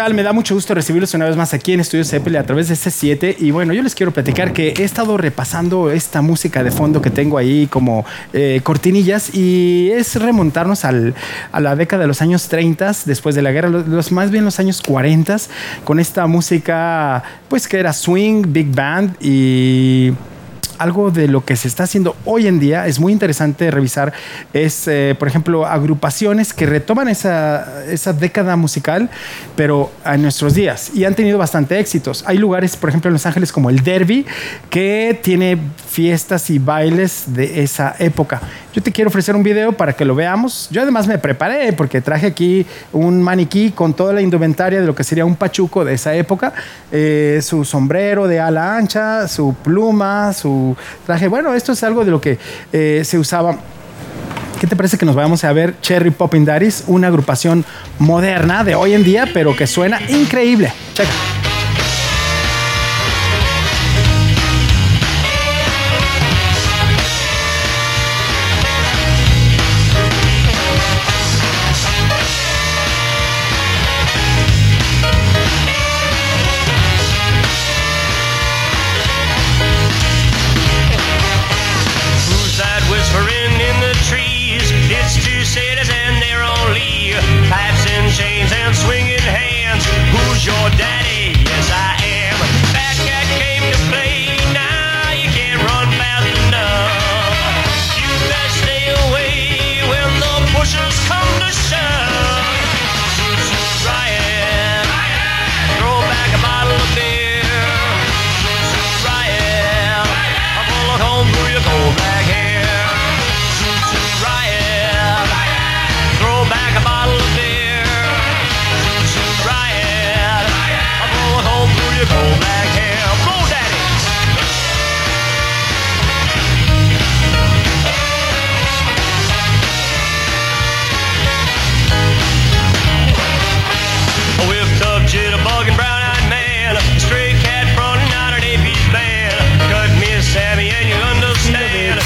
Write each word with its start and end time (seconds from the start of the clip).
Me 0.00 0.22
da 0.22 0.32
mucho 0.32 0.54
gusto 0.54 0.74
recibirlos 0.74 1.12
una 1.12 1.26
vez 1.26 1.36
más 1.36 1.52
aquí 1.52 1.74
en 1.74 1.80
Estudios 1.80 2.08
Zeppelin 2.08 2.38
a 2.40 2.44
través 2.44 2.68
de 2.68 2.74
C7. 2.74 3.36
Y 3.38 3.50
bueno, 3.50 3.74
yo 3.74 3.82
les 3.82 3.94
quiero 3.94 4.12
platicar 4.12 4.54
que 4.54 4.72
he 4.78 4.82
estado 4.82 5.18
repasando 5.18 5.90
esta 5.90 6.22
música 6.22 6.64
de 6.64 6.70
fondo 6.70 7.02
que 7.02 7.10
tengo 7.10 7.36
ahí 7.36 7.66
como 7.66 8.06
eh, 8.32 8.62
cortinillas 8.64 9.34
y 9.34 9.90
es 9.92 10.16
remontarnos 10.16 10.86
al, 10.86 11.14
a 11.52 11.60
la 11.60 11.76
década 11.76 12.00
de 12.02 12.06
los 12.08 12.22
años 12.22 12.48
30, 12.48 12.92
después 13.04 13.34
de 13.34 13.42
la 13.42 13.52
guerra, 13.52 13.68
los, 13.68 14.10
más 14.10 14.30
bien 14.30 14.46
los 14.46 14.58
años 14.58 14.80
40, 14.80 15.36
con 15.84 16.00
esta 16.00 16.26
música 16.26 17.22
pues 17.48 17.68
que 17.68 17.78
era 17.78 17.92
swing, 17.92 18.44
big 18.48 18.74
band 18.74 19.16
y 19.20 20.12
algo 20.80 21.10
de 21.10 21.28
lo 21.28 21.44
que 21.44 21.56
se 21.56 21.68
está 21.68 21.84
haciendo 21.84 22.16
hoy 22.24 22.46
en 22.46 22.58
día, 22.58 22.86
es 22.86 22.98
muy 22.98 23.12
interesante 23.12 23.70
revisar, 23.70 24.14
es, 24.54 24.88
eh, 24.88 25.14
por 25.18 25.28
ejemplo, 25.28 25.66
agrupaciones 25.66 26.54
que 26.54 26.64
retoman 26.64 27.08
esa, 27.08 27.84
esa 27.84 28.14
década 28.14 28.56
musical, 28.56 29.10
pero 29.56 29.92
a 30.04 30.16
nuestros 30.16 30.54
días, 30.54 30.90
y 30.94 31.04
han 31.04 31.14
tenido 31.14 31.36
bastante 31.36 31.78
éxitos. 31.78 32.24
Hay 32.26 32.38
lugares, 32.38 32.76
por 32.76 32.88
ejemplo, 32.88 33.10
en 33.10 33.12
Los 33.12 33.26
Ángeles 33.26 33.52
como 33.52 33.68
el 33.68 33.82
Derby, 33.84 34.24
que 34.70 35.20
tiene 35.22 35.58
fiestas 35.88 36.48
y 36.48 36.58
bailes 36.58 37.24
de 37.26 37.62
esa 37.62 37.94
época. 37.98 38.40
Yo 38.72 38.82
te 38.82 38.92
quiero 38.92 39.08
ofrecer 39.08 39.34
un 39.34 39.42
video 39.42 39.72
para 39.72 39.92
que 39.92 40.04
lo 40.04 40.14
veamos. 40.14 40.68
Yo 40.70 40.82
además 40.82 41.08
me 41.08 41.18
preparé 41.18 41.72
porque 41.72 42.00
traje 42.00 42.28
aquí 42.28 42.64
un 42.92 43.20
maniquí 43.20 43.72
con 43.72 43.94
toda 43.94 44.12
la 44.12 44.20
indumentaria 44.20 44.80
de 44.80 44.86
lo 44.86 44.94
que 44.94 45.02
sería 45.02 45.24
un 45.24 45.34
pachuco 45.34 45.84
de 45.84 45.94
esa 45.94 46.14
época, 46.14 46.52
eh, 46.92 47.40
su 47.42 47.64
sombrero 47.64 48.28
de 48.28 48.38
ala 48.38 48.76
ancha, 48.76 49.26
su 49.26 49.54
pluma, 49.54 50.32
su 50.32 50.76
traje. 51.04 51.26
Bueno, 51.26 51.52
esto 51.54 51.72
es 51.72 51.82
algo 51.82 52.04
de 52.04 52.10
lo 52.12 52.20
que 52.20 52.38
eh, 52.72 53.02
se 53.04 53.18
usaba. 53.18 53.56
¿Qué 54.60 54.66
te 54.66 54.76
parece 54.76 54.98
que 54.98 55.06
nos 55.06 55.16
vayamos 55.16 55.42
a 55.42 55.52
ver 55.52 55.80
Cherry 55.80 56.10
Poppin' 56.10 56.44
Daddies, 56.44 56.84
una 56.86 57.08
agrupación 57.08 57.64
moderna 57.98 58.62
de 58.62 58.74
hoy 58.74 58.92
en 58.92 59.02
día, 59.02 59.26
pero 59.32 59.56
que 59.56 59.66
suena 59.66 60.00
increíble? 60.10 60.72
Checa. 60.94 61.39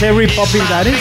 Cherry 0.04 0.26
Popping 0.26 0.68
Daddies. 0.68 1.00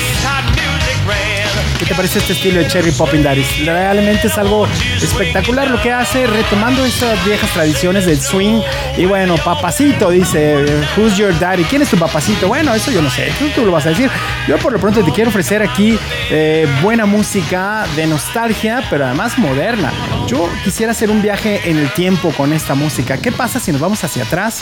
¿Qué 1.78 1.86
te 1.86 1.94
parece 1.94 2.20
este 2.20 2.32
estilo 2.32 2.60
de 2.60 2.68
Cherry 2.68 2.94
Popping 2.94 3.22
Daddies? 3.22 3.66
Realmente 3.66 4.28
es 4.28 4.38
algo 4.38 4.66
espectacular 5.04 5.70
lo 5.70 5.82
que 5.82 5.92
hace, 5.92 6.26
retomando 6.28 6.86
estas 6.86 7.24
viejas 7.26 7.50
tradiciones 7.52 8.06
del 8.06 8.20
swing. 8.20 8.62
Y 8.98 9.06
bueno, 9.06 9.36
papacito, 9.44 10.10
dice, 10.10 10.66
Who's 10.98 11.18
your 11.18 11.38
daddy? 11.40 11.64
¿Quién 11.64 11.82
es 11.82 11.90
tu 11.90 11.98
papacito? 11.98 12.48
Bueno, 12.48 12.74
eso 12.74 12.92
yo 12.92 13.02
no 13.02 13.10
sé, 13.10 13.32
tú, 13.40 13.46
tú 13.56 13.66
lo 13.66 13.72
vas 13.72 13.86
a 13.86 13.90
decir. 13.90 14.10
Yo 14.48 14.58
por 14.58 14.74
lo 14.74 14.80
pronto 14.80 15.04
te 15.04 15.12
quiero 15.12 15.30
ofrecer 15.30 15.62
aquí 15.62 15.98
eh, 16.30 16.68
buena 16.82 17.06
música 17.06 17.86
de 17.96 18.08
nostalgia, 18.08 18.84
pero 18.90 19.06
además 19.06 19.38
moderna. 19.38 19.92
Yo 20.28 20.50
quisiera 20.64 20.92
hacer 20.92 21.10
un 21.10 21.22
viaje 21.22 21.70
en 21.70 21.78
el 21.78 21.92
tiempo 21.94 22.32
con 22.36 22.54
esta 22.54 22.76
música. 22.76 23.18
¿Qué 23.18 23.32
pasa 23.32 23.60
si 23.60 23.72
nos 23.72 23.82
vamos 23.82 24.04
hacia 24.04 24.24
atrás? 24.24 24.62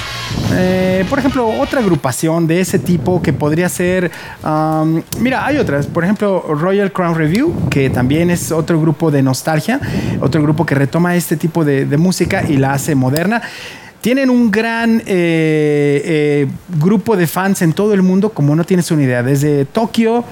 Eh, 0.54 1.06
por 1.10 1.20
ejemplo, 1.20 1.48
otra 1.48 1.80
agrupación 1.80 2.48
de 2.48 2.62
ese 2.62 2.80
tipo 2.80 3.22
que 3.22 3.34
podría 3.34 3.70
ser... 3.70 4.12
mira, 5.20 5.46
hay 5.46 5.58
otras. 5.58 5.88
Por 5.88 6.04
ejemplo, 6.04 6.44
Royal 6.50 6.92
Crown 6.92 7.16
Review, 7.16 7.70
que 7.70 7.90
también 7.90 8.30
es 8.30 8.52
otro 8.52 8.80
grupo 8.80 9.12
de 9.12 9.22
nostalgia, 9.22 9.80
otro 10.32 10.42
grupo 10.42 10.66
que 10.66 10.76
retoma 10.76 11.18
este 11.18 11.36
tipo 11.36 11.66
de, 11.66 11.86
música 11.98 12.46
y 12.48 12.56
la 12.56 12.72
hace 12.74 12.96
moderna. 12.96 13.42
Tienen 14.00 14.30
un 14.30 14.50
gran 14.50 15.02
eh, 15.02 15.04
eh, 15.06 16.48
grupo 16.80 17.18
de 17.18 17.28
fans 17.28 17.62
en 17.62 17.74
todo 17.74 17.94
el 17.94 18.02
mundo, 18.02 18.30
como 18.30 18.56
no 18.56 18.64
tienes 18.64 18.90
una 18.92 19.04
idea. 19.04 19.24
Desde 19.24 19.66
Tokio, 19.66 20.24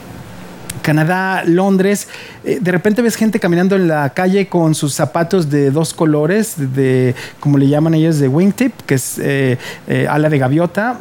Canadá, 0.81 1.43
Londres, 1.45 2.07
eh, 2.43 2.59
de 2.61 2.71
repente 2.71 3.01
ves 3.01 3.15
gente 3.15 3.39
caminando 3.39 3.75
en 3.75 3.87
la 3.87 4.09
calle 4.11 4.47
con 4.47 4.75
sus 4.75 4.93
zapatos 4.93 5.49
de 5.49 5.71
dos 5.71 5.93
colores, 5.93 6.55
de, 6.57 7.15
como 7.39 7.57
le 7.57 7.67
llaman 7.67 7.93
ellos, 7.93 8.19
de 8.19 8.27
wingtip, 8.27 8.73
que 8.85 8.95
es 8.95 9.19
eh, 9.19 9.57
eh, 9.87 10.07
ala 10.09 10.29
de 10.29 10.37
gaviota, 10.37 10.99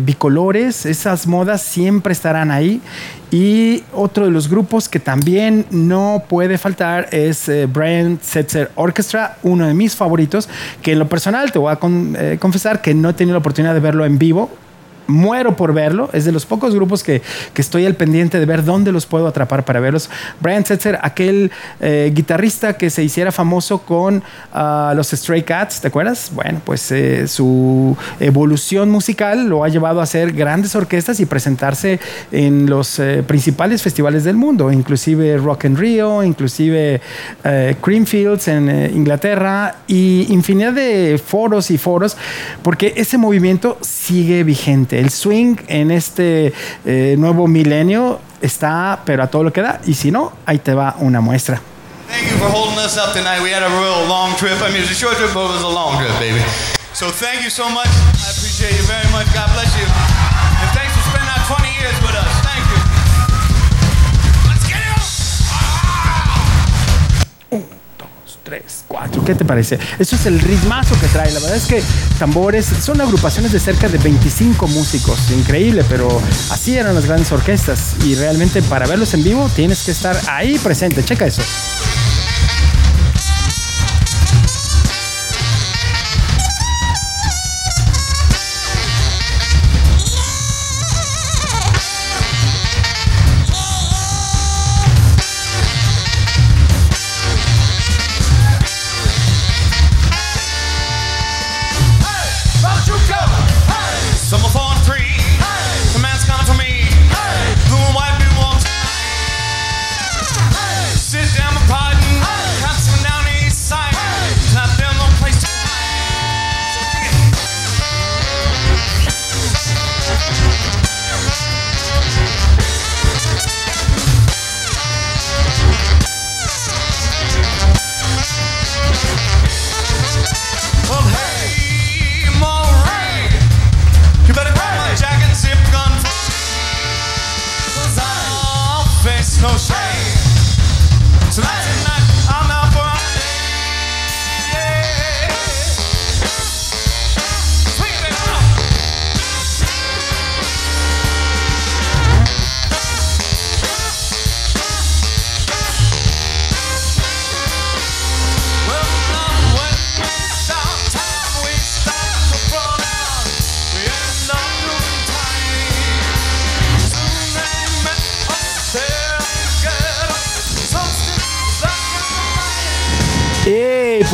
bicolores, 0.00 0.86
esas 0.86 1.26
modas 1.26 1.60
siempre 1.62 2.12
estarán 2.12 2.50
ahí. 2.50 2.80
Y 3.30 3.84
otro 3.92 4.24
de 4.24 4.30
los 4.30 4.48
grupos 4.48 4.88
que 4.88 5.00
también 5.00 5.66
no 5.70 6.24
puede 6.26 6.56
faltar 6.56 7.08
es 7.12 7.50
Brian 7.70 8.18
Setzer 8.22 8.70
Orchestra, 8.74 9.36
uno 9.42 9.66
de 9.66 9.74
mis 9.74 9.94
favoritos, 9.94 10.48
que 10.80 10.92
en 10.92 10.98
lo 10.98 11.08
personal 11.10 11.52
te 11.52 11.58
voy 11.58 11.72
a 11.72 12.38
confesar 12.38 12.80
que 12.80 12.94
no 12.94 13.10
he 13.10 13.12
tenido 13.12 13.34
la 13.34 13.40
oportunidad 13.40 13.74
de 13.74 13.80
verlo 13.80 14.06
en 14.06 14.18
vivo 14.18 14.50
muero 15.08 15.56
por 15.56 15.72
verlo. 15.72 16.10
Es 16.12 16.24
de 16.24 16.32
los 16.32 16.46
pocos 16.46 16.74
grupos 16.74 17.02
que, 17.02 17.22
que, 17.54 17.62
estoy 17.62 17.86
al 17.86 17.94
pendiente 17.94 18.38
de 18.38 18.46
ver 18.46 18.62
dónde 18.64 18.92
los 18.92 19.06
puedo 19.06 19.26
atrapar 19.26 19.64
para 19.64 19.80
verlos. 19.80 20.08
Brian 20.40 20.64
Setzer, 20.64 20.98
aquel 21.02 21.50
eh, 21.80 22.12
guitarrista 22.14 22.74
que 22.74 22.90
se 22.90 23.02
hiciera 23.02 23.32
famoso 23.32 23.78
con 23.78 24.22
ah, 24.52 24.92
los 24.94 25.08
Stray 25.08 25.42
Cats, 25.42 25.80
¿te 25.80 25.88
acuerdas? 25.88 26.30
Bueno, 26.34 26.60
pues 26.64 26.92
eh, 26.92 27.26
su 27.26 27.96
evolución 28.20 28.90
musical 28.90 29.48
lo 29.48 29.64
ha 29.64 29.68
llevado 29.68 30.00
a 30.00 30.02
hacer 30.02 30.32
grandes 30.32 30.76
orquestas 30.76 31.20
y 31.20 31.26
presentarse 31.26 31.98
en 32.30 32.66
los 32.66 32.98
eh, 32.98 33.24
principales 33.26 33.82
festivales 33.82 34.24
del 34.24 34.36
mundo, 34.36 34.70
inclusive 34.70 35.38
Rock 35.38 35.64
and 35.64 35.78
Rio, 35.78 36.22
inclusive 36.22 37.00
Creamfields 37.42 38.48
en 38.48 38.68
Inglaterra 38.94 39.76
y 39.86 40.26
infinidad 40.30 40.74
de 40.74 41.20
foros 41.24 41.70
y 41.70 41.78
foros, 41.78 42.16
porque 42.62 42.92
ese 42.96 43.16
movimiento 43.16 43.78
sigue 43.80 44.44
vigente 44.44 44.97
el 44.98 45.10
swing 45.10 45.56
en 45.68 45.90
este 45.90 46.52
eh, 46.84 47.14
nuevo 47.18 47.46
milenio 47.46 48.20
está, 48.40 49.00
pero 49.04 49.22
a 49.22 49.26
todo 49.28 49.44
lo 49.44 49.52
que 49.52 49.62
da. 49.62 49.80
Y 49.86 49.94
si 49.94 50.10
no, 50.10 50.32
ahí 50.46 50.58
te 50.58 50.74
va 50.74 50.96
una 50.98 51.20
muestra. 51.20 51.60
Thank 52.08 52.30
you 52.30 52.38
for 52.38 52.48
holding 52.50 52.78
us 52.78 52.96
up 52.96 53.12
tonight. 53.12 53.42
We 53.42 53.52
had 53.52 53.62
a 53.62 53.68
real 53.68 54.08
long 54.08 54.34
trip. 54.36 54.56
I 54.62 54.68
mean, 54.68 54.78
it 54.78 54.88
was 54.88 54.92
a 54.92 54.94
short 54.94 55.16
trip, 55.16 55.32
but 55.34 55.44
it 55.44 55.52
was 55.52 55.62
a 55.62 55.68
long 55.68 55.98
trip, 55.98 56.18
baby. 56.18 56.40
So 56.94 57.10
thank 57.10 57.42
you 57.42 57.50
so 57.50 57.68
much. 57.68 57.88
I 57.88 58.30
appreciate 58.30 58.72
you 58.72 58.86
very 58.86 59.06
much. 59.12 59.26
God 59.34 59.48
bless 59.52 59.76
you. 59.78 60.27
3, 68.48 68.62
4. 68.88 69.24
¿Qué 69.26 69.34
te 69.34 69.44
parece? 69.44 69.78
Eso 69.98 70.16
es 70.16 70.24
el 70.24 70.40
ritmazo 70.40 70.98
que 70.98 71.06
trae. 71.08 71.30
La 71.32 71.40
verdad 71.40 71.56
es 71.56 71.66
que 71.66 71.82
tambores 72.18 72.64
son 72.64 72.98
agrupaciones 72.98 73.52
de 73.52 73.60
cerca 73.60 73.88
de 73.88 73.98
25 73.98 74.66
músicos. 74.68 75.30
Increíble, 75.30 75.84
pero 75.86 76.08
así 76.50 76.78
eran 76.78 76.94
las 76.94 77.04
grandes 77.04 77.30
orquestas. 77.30 77.96
Y 78.06 78.14
realmente 78.14 78.62
para 78.62 78.86
verlos 78.86 79.12
en 79.12 79.22
vivo 79.22 79.50
tienes 79.54 79.82
que 79.82 79.90
estar 79.90 80.18
ahí 80.28 80.58
presente. 80.58 81.04
Checa 81.04 81.26
eso. 81.26 81.42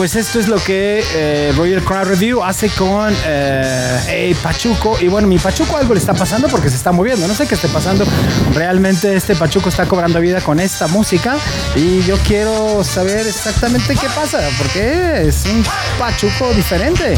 Pues 0.05 0.17
esto 0.17 0.39
es 0.39 0.49
lo 0.49 0.57
que 0.57 1.03
eh, 1.15 1.55
Roger 1.57 1.83
Review 1.83 2.45
hace 2.45 2.69
con 2.69 3.17
eh, 3.25 4.37
Pachuco. 4.43 4.99
Y 5.01 5.09
bueno, 5.09 5.27
mi 5.27 5.39
Pachuco 5.39 5.79
algo 5.79 5.95
le 5.95 5.99
está 5.99 6.13
pasando 6.13 6.47
porque 6.49 6.69
se 6.69 6.77
está 6.77 6.93
moviendo. 6.93 7.27
No 7.27 7.33
sé 7.33 7.47
qué 7.47 7.55
esté 7.55 7.69
pasando. 7.69 8.05
Realmente 8.53 9.17
este 9.17 9.35
Pachuco 9.35 9.71
está 9.71 9.87
cobrando 9.87 10.21
vida 10.21 10.43
con 10.43 10.61
esta 10.61 10.89
música. 10.89 11.39
Y 11.75 12.03
yo 12.03 12.19
quiero 12.19 12.85
saber 12.85 13.27
exactamente 13.27 13.97
qué 13.97 14.09
pasa. 14.15 14.47
Porque 14.59 15.29
es 15.29 15.47
un 15.47 15.65
Pachuco 15.99 16.53
diferente. 16.53 17.17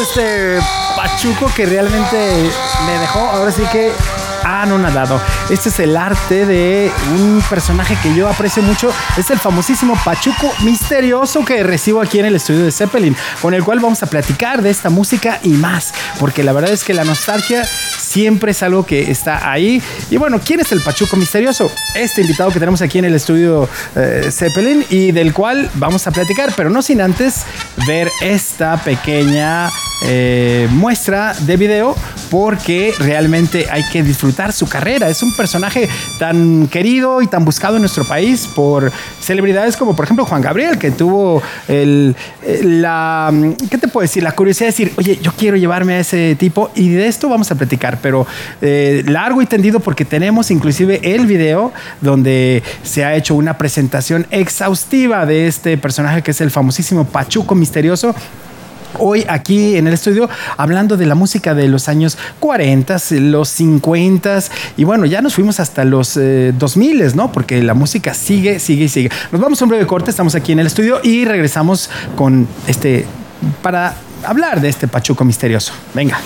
Este 0.00 0.58
Pachuco 0.96 1.50
que 1.54 1.66
realmente 1.66 2.50
me 2.86 2.98
dejó. 2.98 3.20
Ahora 3.20 3.52
sí 3.52 3.62
que 3.70 3.92
anonadado. 4.44 5.20
Este 5.50 5.68
es 5.68 5.78
el 5.80 5.96
arte 5.96 6.46
de 6.46 6.90
un 7.14 7.42
personaje 7.48 7.96
que 8.02 8.14
yo 8.14 8.28
aprecio 8.28 8.62
mucho. 8.62 8.92
Es 9.16 9.30
el 9.30 9.38
famosísimo 9.38 9.98
Pachuco 10.04 10.52
misterioso 10.62 11.44
que 11.44 11.62
recibo 11.62 12.00
aquí 12.00 12.18
en 12.18 12.26
el 12.26 12.36
estudio 12.36 12.64
de 12.64 12.72
Zeppelin, 12.72 13.16
con 13.40 13.54
el 13.54 13.64
cual 13.64 13.80
vamos 13.80 14.02
a 14.02 14.06
platicar 14.06 14.62
de 14.62 14.70
esta 14.70 14.90
música 14.90 15.40
y 15.42 15.50
más, 15.50 15.92
porque 16.18 16.42
la 16.42 16.52
verdad 16.52 16.72
es 16.72 16.84
que 16.84 16.94
la 16.94 17.04
nostalgia 17.04 17.66
siempre 18.10 18.50
es 18.50 18.62
algo 18.64 18.84
que 18.84 19.10
está 19.10 19.50
ahí. 19.52 19.80
Y 20.10 20.16
bueno, 20.16 20.40
¿quién 20.44 20.58
es 20.58 20.72
el 20.72 20.80
Pachuco 20.80 21.16
misterioso? 21.16 21.70
Este 21.94 22.22
invitado 22.22 22.50
que 22.50 22.58
tenemos 22.58 22.82
aquí 22.82 22.98
en 22.98 23.04
el 23.04 23.14
estudio 23.14 23.68
eh, 23.94 24.28
Zeppelin 24.32 24.84
y 24.90 25.12
del 25.12 25.32
cual 25.32 25.70
vamos 25.74 26.06
a 26.08 26.10
platicar, 26.10 26.52
pero 26.56 26.70
no 26.70 26.82
sin 26.82 27.00
antes 27.00 27.44
ver 27.86 28.10
esta 28.20 28.76
pequeña 28.82 29.70
eh, 30.02 30.66
muestra 30.70 31.34
de 31.40 31.58
video 31.58 31.94
porque 32.30 32.94
realmente 32.98 33.66
hay 33.70 33.82
que 33.92 34.02
disfrutar 34.02 34.52
su 34.52 34.66
carrera. 34.66 35.08
Es 35.10 35.22
un 35.22 35.34
personaje 35.36 35.88
tan 36.18 36.68
querido 36.68 37.20
y 37.20 37.26
tan 37.26 37.44
buscado 37.44 37.76
en 37.76 37.82
nuestro 37.82 38.04
país 38.04 38.48
por 38.54 38.90
celebridades 39.20 39.76
como 39.76 39.94
por 39.94 40.06
ejemplo 40.06 40.24
Juan 40.24 40.40
Gabriel, 40.40 40.78
que 40.78 40.90
tuvo 40.90 41.42
el, 41.68 42.16
la, 42.62 43.32
¿qué 43.70 43.76
te 43.76 43.88
puedo 43.88 44.02
decir? 44.02 44.22
La 44.22 44.32
curiosidad 44.32 44.68
de 44.68 44.72
decir, 44.72 44.92
oye, 44.96 45.18
yo 45.20 45.32
quiero 45.32 45.56
llevarme 45.56 45.94
a 45.94 46.00
ese 46.00 46.34
tipo 46.34 46.70
y 46.74 46.88
de 46.88 47.06
esto 47.06 47.28
vamos 47.28 47.50
a 47.50 47.56
platicar, 47.56 47.99
pero 48.00 48.26
eh, 48.60 49.02
largo 49.06 49.42
y 49.42 49.46
tendido 49.46 49.80
porque 49.80 50.04
tenemos 50.04 50.50
inclusive 50.50 51.00
el 51.14 51.26
video 51.26 51.72
donde 52.00 52.62
se 52.82 53.04
ha 53.04 53.14
hecho 53.14 53.34
una 53.34 53.58
presentación 53.58 54.26
exhaustiva 54.30 55.26
de 55.26 55.46
este 55.46 55.76
personaje 55.78 56.22
que 56.22 56.30
es 56.30 56.40
el 56.40 56.50
famosísimo 56.50 57.04
Pachuco 57.04 57.54
Misterioso 57.54 58.14
hoy 58.98 59.24
aquí 59.28 59.76
en 59.76 59.86
el 59.86 59.94
estudio 59.94 60.28
hablando 60.56 60.96
de 60.96 61.06
la 61.06 61.14
música 61.14 61.54
de 61.54 61.68
los 61.68 61.88
años 61.88 62.18
40, 62.40 62.96
los 63.20 63.48
50 63.48 64.40
y 64.76 64.84
bueno, 64.84 65.06
ya 65.06 65.22
nos 65.22 65.34
fuimos 65.34 65.60
hasta 65.60 65.84
los 65.84 66.14
2000, 66.14 67.00
eh, 67.02 67.12
¿no? 67.14 67.32
Porque 67.32 67.62
la 67.62 67.74
música 67.74 68.14
sigue, 68.14 68.58
sigue 68.58 68.84
y 68.84 68.88
sigue. 68.88 69.10
Nos 69.32 69.40
vamos 69.40 69.60
a 69.60 69.64
un 69.64 69.70
breve 69.70 69.86
corte, 69.86 70.10
estamos 70.10 70.34
aquí 70.34 70.52
en 70.52 70.60
el 70.60 70.66
estudio 70.66 71.00
y 71.02 71.24
regresamos 71.24 71.90
con 72.16 72.46
este 72.66 73.06
para 73.62 73.94
hablar 74.24 74.60
de 74.60 74.68
este 74.68 74.88
Pachuco 74.88 75.24
misterioso. 75.24 75.72
Venga. 75.94 76.20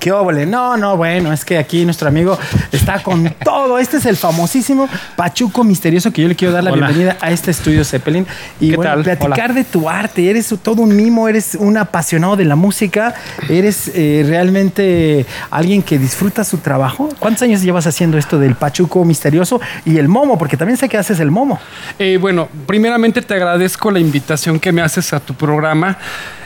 ¿Qué 0.00 0.12
óvole? 0.12 0.46
No, 0.46 0.78
no, 0.78 0.96
bueno, 0.96 1.30
es 1.30 1.44
que 1.44 1.58
aquí 1.58 1.84
nuestro 1.84 2.08
amigo 2.08 2.38
está 2.72 3.02
con 3.02 3.34
todo. 3.44 3.78
Este 3.78 3.98
es 3.98 4.06
el 4.06 4.16
famosísimo 4.16 4.88
Pachuco 5.14 5.62
Misterioso 5.62 6.10
que 6.10 6.22
yo 6.22 6.28
le 6.28 6.34
quiero 6.34 6.54
dar 6.54 6.64
la 6.64 6.72
bienvenida 6.72 7.18
a 7.20 7.30
este 7.30 7.50
estudio 7.50 7.84
Zeppelin. 7.84 8.26
Y 8.60 8.74
bueno, 8.74 9.02
platicar 9.02 9.52
de 9.52 9.62
tu 9.62 9.90
arte. 9.90 10.30
Eres 10.30 10.54
todo 10.62 10.80
un 10.80 10.96
mimo, 10.96 11.28
eres 11.28 11.54
un 11.54 11.76
apasionado 11.76 12.34
de 12.36 12.46
la 12.46 12.56
música, 12.56 13.14
eres 13.50 13.92
eh, 13.94 14.24
realmente 14.26 15.26
alguien 15.50 15.82
que 15.82 15.98
disfruta 15.98 16.44
su 16.44 16.56
trabajo. 16.58 17.10
¿Cuántos 17.18 17.42
años 17.42 17.60
llevas 17.60 17.86
haciendo 17.86 18.16
esto 18.16 18.38
del 18.38 18.54
Pachuco 18.54 19.04
Misterioso 19.04 19.60
y 19.84 19.98
el 19.98 20.08
Momo? 20.08 20.38
Porque 20.38 20.56
también 20.56 20.78
sé 20.78 20.88
que 20.88 20.96
haces 20.96 21.20
el 21.20 21.30
Momo. 21.30 21.60
Eh, 21.98 22.16
bueno, 22.18 22.48
primeramente 22.66 23.20
te 23.20 23.34
agradezco 23.34 23.90
la 23.90 24.00
invitación 24.00 24.58
que 24.60 24.72
me 24.72 24.80
haces 24.80 25.12
a 25.12 25.20
tu 25.20 25.34
programa. 25.34 25.98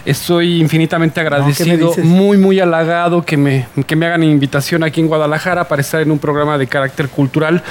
Estoy 0.05 0.61
infinitamente 0.61 1.19
agradecido, 1.21 1.95
muy, 2.03 2.37
muy 2.37 2.61
halagado 2.61 3.25
que 3.25 3.39
me, 3.39 3.67
que 3.87 3.97
me 3.97 4.05
hagan 4.05 4.23
invitación 4.23 4.85
aquí 4.85 5.01
en 5.01 5.07
Guadalajara 5.07 5.67
para 5.67 5.81
estar 5.81 6.03
en 6.03 6.11
un 6.11 6.19
programa 6.19 6.59
de 6.59 6.67
carácter 6.67 7.09
cultural, 7.09 7.63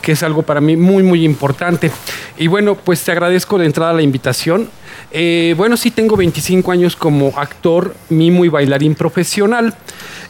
que 0.00 0.12
es 0.12 0.22
algo 0.22 0.42
para 0.42 0.62
mí 0.62 0.74
muy, 0.74 1.02
muy 1.02 1.24
importante. 1.24 1.90
Y 2.38 2.46
bueno, 2.46 2.76
pues 2.76 3.04
te 3.04 3.12
agradezco 3.12 3.58
de 3.58 3.66
entrada 3.66 3.92
la 3.92 4.00
invitación. 4.00 4.70
Eh, 5.10 5.54
bueno, 5.58 5.76
sí 5.76 5.90
tengo 5.90 6.16
25 6.16 6.72
años 6.72 6.96
como 6.96 7.34
actor, 7.36 7.94
mimo 8.08 8.46
y 8.46 8.48
bailarín 8.48 8.94
profesional. 8.94 9.74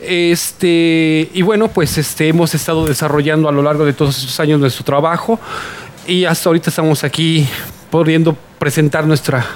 Este, 0.01 1.31
y 1.33 1.43
bueno, 1.43 1.69
pues 1.69 1.97
este, 1.97 2.27
hemos 2.27 2.57
estado 2.57 2.87
desarrollando 2.87 3.49
a 3.49 3.53
lo 3.53 3.63
largo 3.63 3.85
de 3.85 3.93
todos 3.93 4.19
estos 4.19 4.41
años 4.41 4.59
nuestro 4.59 4.85
trabajo 4.85 5.39
y 6.09 6.25
hasta 6.25 6.49
ahorita 6.49 6.71
estamos 6.71 7.05
aquí 7.05 7.47
pudiendo 7.89 8.37
presentar 8.59 9.07
nuestra 9.07 9.47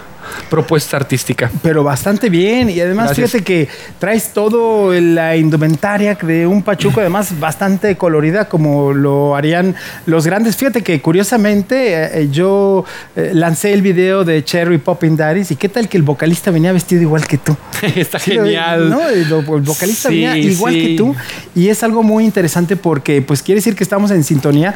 propuesta 0.48 0.96
artística. 0.96 1.50
Pero 1.62 1.84
bastante 1.84 2.30
bien. 2.30 2.70
Y 2.70 2.80
además, 2.80 3.14
fíjate 3.14 3.42
que 3.42 3.68
traes 3.98 4.32
todo 4.32 4.92
la 4.92 5.36
indumentaria 5.36 6.14
de 6.14 6.46
un 6.46 6.62
Pachuco, 6.62 7.00
además 7.00 7.38
bastante 7.38 7.96
colorida, 7.96 8.48
como 8.48 8.92
lo 8.92 9.36
harían 9.36 9.74
los 10.06 10.26
grandes. 10.26 10.56
Fíjate 10.56 10.82
que 10.82 11.00
curiosamente 11.00 11.94
eh, 11.94 12.10
eh, 12.20 12.28
yo 12.30 12.84
eh, 13.14 13.30
lancé 13.34 13.72
el 13.72 13.82
video 13.82 14.24
de 14.24 14.44
Cherry 14.44 14.78
Popping 14.78 15.16
Daddies 15.16 15.50
y 15.50 15.56
qué 15.56 15.68
tal 15.68 15.88
que 15.88 15.96
el 15.96 16.02
vocalista 16.02 16.50
venía 16.50 16.72
vestido 16.72 17.02
igual 17.02 17.26
que 17.26 17.38
tú. 17.38 17.56
Está 17.96 18.18
genial. 18.18 18.90
¿no? 18.90 19.06
El, 19.08 19.26
vocalista 19.62 20.08
venía 20.08 20.36
igual 20.36 20.74
que 20.74 20.94
tú. 20.96 21.14
Y 21.54 21.68
es 21.68 21.82
algo 21.82 22.02
muy 22.02 22.24
interesante 22.24 22.76
porque 22.76 23.22
pues 23.22 23.42
quiere 23.42 23.58
decir 23.58 23.74
que 23.74 23.84
estamos 23.84 24.10
en 24.10 24.24
sintonía. 24.24 24.74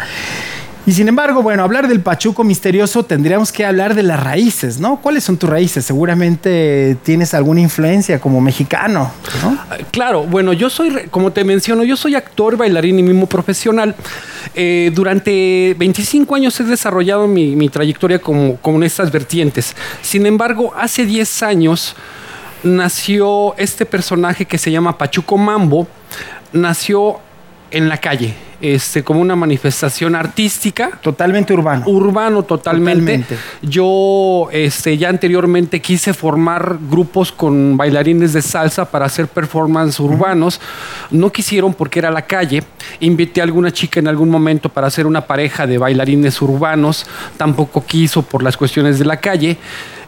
Y 0.87 0.93
sin 0.93 1.09
embargo, 1.09 1.43
bueno, 1.43 1.63
hablar 1.63 1.89
del 1.89 2.01
Pachuco 2.01 2.43
misterioso 2.43 3.05
tendríamos 3.05 3.53
que 3.53 3.67
hablar 3.67 3.95
de 3.95 4.03
las 4.03 4.23
raíces, 4.23 4.81
¿no? 4.81 5.01
¿Cuáles 5.01 5.25
son 5.25 5.37
tus 5.37 5.49
raíces? 5.49 5.85
Seguramente 5.85 6.97
tienes 7.03 7.35
alguna 7.35 7.61
influencia 7.61 8.19
como 8.19 8.41
mexicano, 8.41 9.13
¿no? 9.43 9.59
Claro, 9.91 10.25
bueno, 10.25 10.55
yo 10.55 10.71
soy, 10.71 11.09
como 11.11 11.33
te 11.33 11.45
menciono, 11.45 11.85
yo 11.85 11.97
soy 11.97 12.15
actor, 12.15 12.57
bailarín 12.57 12.99
y 12.99 13.03
mismo 13.03 13.27
profesional. 13.27 13.95
Eh, 14.55 14.91
durante 14.95 15.75
25 15.79 16.35
años 16.35 16.59
he 16.61 16.65
desarrollado 16.65 17.27
mi, 17.29 17.69
trayectoria 17.69 18.19
como, 18.19 18.57
con 18.57 18.83
estas 18.83 19.13
vertientes. 19.13 19.77
Sin 20.01 20.25
embargo, 20.25 20.73
hace 20.77 21.05
10 21.05 21.43
años 21.43 21.95
nació 22.63 23.55
este 23.59 23.85
personaje 23.87 24.47
que 24.47 24.59
se 24.59 24.71
llama 24.71 24.97
Pachuco 24.97 25.37
Mambo. 25.37 25.87
Nació 26.53 27.21
en 27.71 27.89
la 27.89 27.99
calle, 27.99 28.35
este, 28.61 29.03
como 29.03 29.21
una 29.21 29.37
manifestación 29.37 30.15
artística. 30.15 30.91
Totalmente 31.03 31.53
urbano. 31.53 31.85
Urbano, 31.87 32.43
totalmente. 32.43 33.25
Yo 33.63 34.49
este, 34.53 34.99
ya 34.99 35.09
anteriormente 35.09 35.81
quise 35.81 36.13
formar 36.13 36.79
grupos 36.91 37.33
con 37.33 37.77
bailarines 37.77 38.33
de 38.33 38.43
salsa 38.43 38.91
para 38.91 39.07
hacer 39.07 39.29
performance 39.29 40.01
urbanos. 40.01 40.61
No 41.11 41.31
quisieron 41.31 41.75
porque 41.75 42.01
era 42.01 42.11
la 42.11 42.23
calle. 42.23 42.63
Invité 43.01 43.41
a 43.41 43.45
alguna 43.45 43.71
chica 43.71 44.01
en 44.01 44.09
algún 44.09 44.29
momento 44.29 44.69
para 44.69 44.89
hacer 44.89 45.07
una 45.07 45.27
pareja 45.27 45.67
de 45.67 45.79
bailarines 45.79 46.41
urbanos. 46.43 47.07
Tampoco 47.37 47.85
quiso 47.85 48.23
por 48.23 48.43
las 48.43 48.57
cuestiones 48.57 48.99
de 48.99 49.05
la 49.05 49.19
calle. 49.19 49.59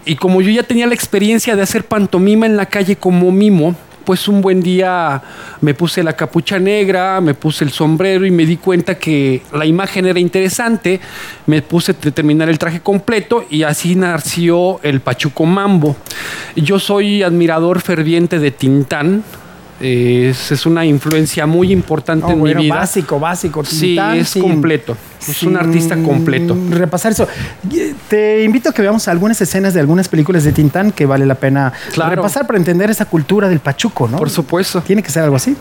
Y 0.05 0.17
como 0.17 0.41
yo 0.41 0.51
ya 0.51 0.65
tenía 0.65 0.87
la 0.87 0.95
experiencia 0.95 1.55
de 1.55 1.63
hacer 1.63 1.85
pantomima 1.85 2.45
en 2.45 2.57
la 2.57 2.67
calle 2.67 2.97
como 2.97 3.31
mimo, 3.31 3.77
pues 4.05 4.29
un 4.29 4.41
buen 4.41 4.61
día 4.61 5.23
me 5.61 5.75
puse 5.75 6.03
la 6.03 6.15
capucha 6.15 6.59
negra, 6.59 7.21
me 7.21 7.35
puse 7.35 7.65
el 7.65 7.71
sombrero 7.71 8.27
y 8.27 8.31
me 8.31 8.47
di 8.47 8.57
cuenta 8.57 8.97
que 8.97 9.43
la 9.53 9.67
imagen 9.67 10.07
era 10.07 10.19
interesante, 10.19 11.01
me 11.47 11.63
puse 11.63 11.93
a 11.93 11.95
terminar 11.95 12.49
el 12.49 12.59
traje 12.59 12.81
completo 12.81 13.45
y 13.49 13.63
así 13.63 13.95
nació 13.95 14.81
el 14.83 15.01
Pachuco 15.01 15.47
Mambo. 15.47 15.97
Yo 16.57 16.79
soy 16.79 17.23
admirador 17.23 17.81
ferviente 17.81 18.39
de 18.39 18.51
Tintán, 18.51 19.23
es, 19.83 20.67
una 20.67 20.85
influencia 20.85 21.47
muy 21.47 21.73
importante 21.73 22.33
en 22.33 22.43
mi 22.43 22.55
vida. 22.55 22.77
Básico, 22.77 23.19
básico. 23.19 23.65
sí, 23.65 23.99
es 23.99 24.35
completo. 24.41 24.97
es 25.27 25.43
un 25.43 25.57
artista 25.57 25.97
completo. 25.97 26.57
Repasar 26.71 27.13
eso. 27.13 27.27
Te 28.09 28.45
invito 28.45 28.71
a 28.71 28.73
que 28.73 28.83
veamos 28.83 29.09
algunas 29.09 29.41
escenas 29.41 29.75
de 29.75 29.81
algunas 29.81 30.09
películas 30.09 30.45
de 30.45 30.53
Tintán 30.53 30.93
que 30.93 31.07
vale 31.07 31.27
la 31.27 31.35
pena 31.35 31.73
repasar 31.97 32.47
para 32.47 32.59
entender 32.59 32.91
esa 32.91 33.05
cultura 33.07 33.49
del 33.49 33.61
pachuco, 33.61 34.09
¿no? 34.09 34.19
Por 34.19 34.31
supuesto. 34.31 34.81
Tiene 34.83 35.03
que 35.03 35.11
ser 35.11 35.25
algo 35.25 35.37
así. 35.37 35.57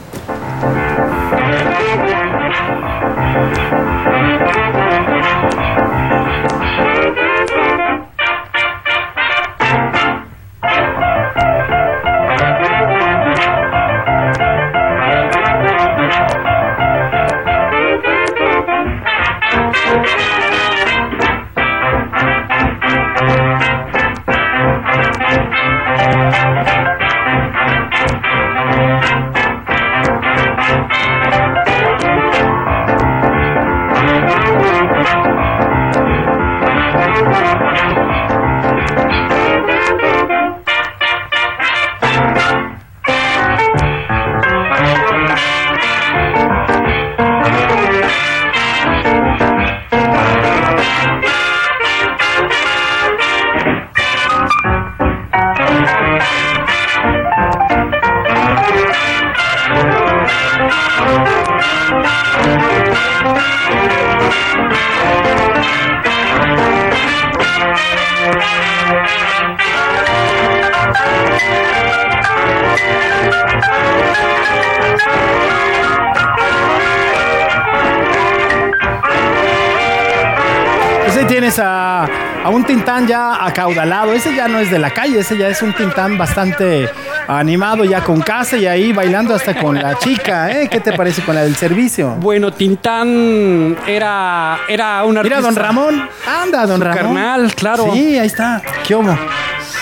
A, 82.44 82.50
un 82.50 82.64
Tintán 82.64 83.08
ya 83.08 83.46
acaudalado. 83.46 84.14
Ese 84.14 84.36
ya 84.36 84.48
no 84.48 84.60
es 84.60 84.72
de 84.72 84.80
la 84.80 84.92
calle, 84.92 85.20
ese 85.20 85.38
ya 85.38 85.48
es 85.48 85.62
un 85.62 85.74
Tintán 85.74 86.18
bastante 86.18 86.90
animado, 87.28 87.86
ya 87.86 88.04
con 88.04 88.22
casa 88.22 88.58
y 88.58 88.68
ahí 88.68 88.94
bailando 88.94 89.34
hasta 89.34 89.60
con 89.60 89.82
la 89.82 89.98
chica. 89.98 90.52
¿eh? 90.52 90.68
¿Qué 90.70 90.80
te 90.80 90.94
parece 90.94 91.22
con 91.24 91.36
la 91.36 91.44
del 91.44 91.56
servicio? 91.56 92.16
Bueno, 92.20 92.52
Tintán 92.52 93.78
era, 93.88 94.60
era 94.68 95.04
un 95.04 95.18
artista. 95.18 95.38
Mira, 95.38 95.48
don 95.50 95.56
Ramón. 95.56 96.10
Anda, 96.28 96.66
don 96.66 96.82
Ramón. 96.82 97.04
Carnal, 97.04 97.56
claro. 97.56 97.90
Sí, 97.94 98.18
ahí 98.18 98.28
está. 98.28 98.62
¿Qué 98.86 98.96
homo? 98.96 99.18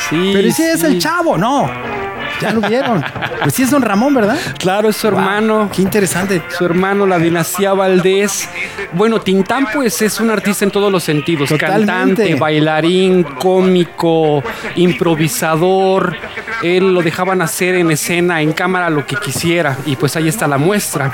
Sí. 0.09 0.31
Pero 0.33 0.51
si 0.51 0.63
es 0.63 0.83
el 0.83 0.99
chavo, 0.99 1.37
no. 1.37 1.88
Ya 2.41 2.51
lo 2.51 2.61
vieron. 2.61 3.03
Pues 3.41 3.53
sí 3.53 3.63
es 3.63 3.71
don 3.71 3.81
Ramón, 3.81 4.13
¿verdad? 4.13 4.37
Claro, 4.57 4.89
es 4.89 4.97
su 4.97 5.07
hermano. 5.07 5.69
Qué 5.73 5.81
interesante. 5.81 6.41
Su 6.57 6.65
hermano, 6.65 7.05
la 7.05 7.17
dinastía 7.17 7.73
Valdés. 7.73 8.49
Bueno, 8.93 9.19
Tintán, 9.19 9.67
pues 9.73 10.01
es 10.01 10.19
un 10.19 10.29
artista 10.29 10.65
en 10.65 10.71
todos 10.71 10.91
los 10.91 11.03
sentidos. 11.03 11.49
Cantante, 11.57 12.35
bailarín, 12.35 13.23
cómico, 13.23 14.43
improvisador. 14.75 16.15
Él 16.63 16.93
lo 16.93 17.01
dejaban 17.01 17.41
hacer 17.41 17.75
en 17.75 17.91
escena, 17.91 18.41
en 18.41 18.53
cámara, 18.53 18.89
lo 18.89 19.05
que 19.05 19.15
quisiera. 19.15 19.77
Y 19.85 19.95
pues 19.95 20.15
ahí 20.15 20.27
está 20.27 20.47
la 20.47 20.57
muestra. 20.57 21.11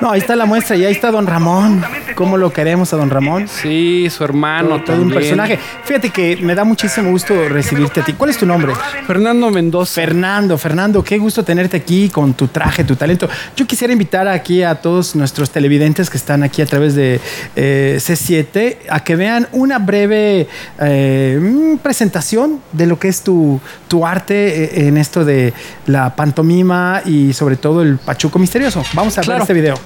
No, 0.00 0.10
ahí 0.10 0.20
está 0.20 0.36
la 0.36 0.46
muestra 0.46 0.76
y 0.76 0.84
ahí 0.84 0.92
está 0.92 1.10
don 1.10 1.26
Ramón. 1.26 1.84
¿Cómo 2.18 2.36
lo 2.36 2.52
queremos 2.52 2.92
a 2.92 2.96
don 2.96 3.10
Ramón? 3.10 3.46
Sí, 3.46 4.08
su 4.10 4.24
hermano. 4.24 4.82
Todo, 4.82 4.96
todo 4.96 5.02
un 5.02 5.12
personaje. 5.12 5.56
Fíjate 5.84 6.10
que 6.10 6.36
me 6.38 6.56
da 6.56 6.64
muchísimo 6.64 7.12
gusto 7.12 7.48
recibirte 7.48 8.00
a 8.00 8.04
ti. 8.04 8.14
¿Cuál 8.14 8.30
es 8.30 8.38
tu 8.38 8.44
nombre? 8.44 8.72
Fernando 9.06 9.48
Mendoza. 9.52 9.94
Fernando, 9.94 10.58
Fernando, 10.58 11.04
qué 11.04 11.16
gusto 11.16 11.44
tenerte 11.44 11.76
aquí 11.76 12.08
con 12.08 12.34
tu 12.34 12.48
traje, 12.48 12.82
tu 12.82 12.96
talento. 12.96 13.28
Yo 13.54 13.68
quisiera 13.68 13.92
invitar 13.92 14.26
aquí 14.26 14.64
a 14.64 14.74
todos 14.74 15.14
nuestros 15.14 15.52
televidentes 15.52 16.10
que 16.10 16.16
están 16.16 16.42
aquí 16.42 16.60
a 16.60 16.66
través 16.66 16.96
de 16.96 17.20
eh, 17.54 17.98
C7 18.00 18.78
a 18.90 19.04
que 19.04 19.14
vean 19.14 19.46
una 19.52 19.78
breve 19.78 20.48
eh, 20.80 21.38
mm, 21.40 21.76
presentación 21.76 22.58
de 22.72 22.86
lo 22.86 22.98
que 22.98 23.06
es 23.06 23.22
tu, 23.22 23.60
tu 23.86 24.04
arte 24.04 24.64
eh, 24.64 24.88
en 24.88 24.96
esto 24.96 25.24
de 25.24 25.52
la 25.86 26.16
pantomima 26.16 27.00
y 27.04 27.32
sobre 27.32 27.54
todo 27.54 27.80
el 27.80 27.98
pachuco 27.98 28.40
misterioso. 28.40 28.82
Vamos 28.94 29.16
a 29.18 29.20
ver 29.20 29.40
este 29.40 29.54
video. 29.54 29.76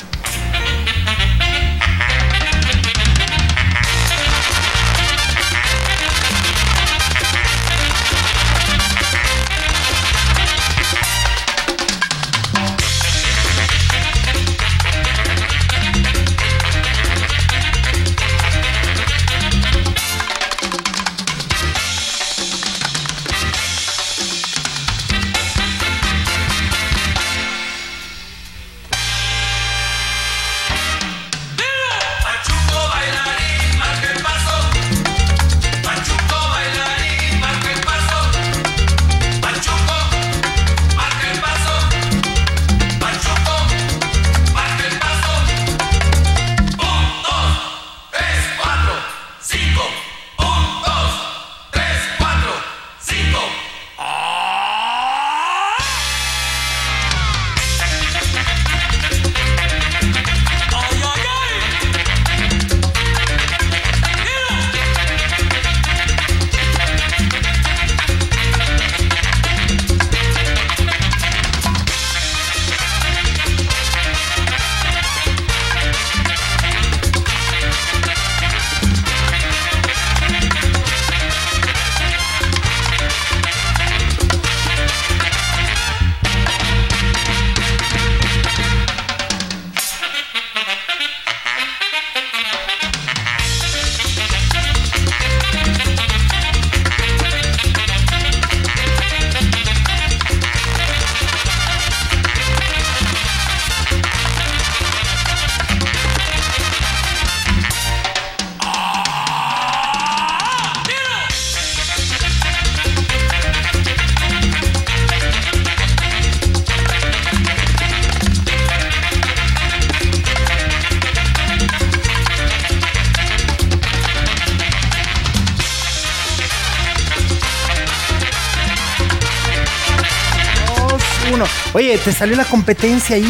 Te 131.99 132.13
salió 132.13 132.37
la 132.37 132.45
competencia 132.45 133.19
y, 133.19 133.25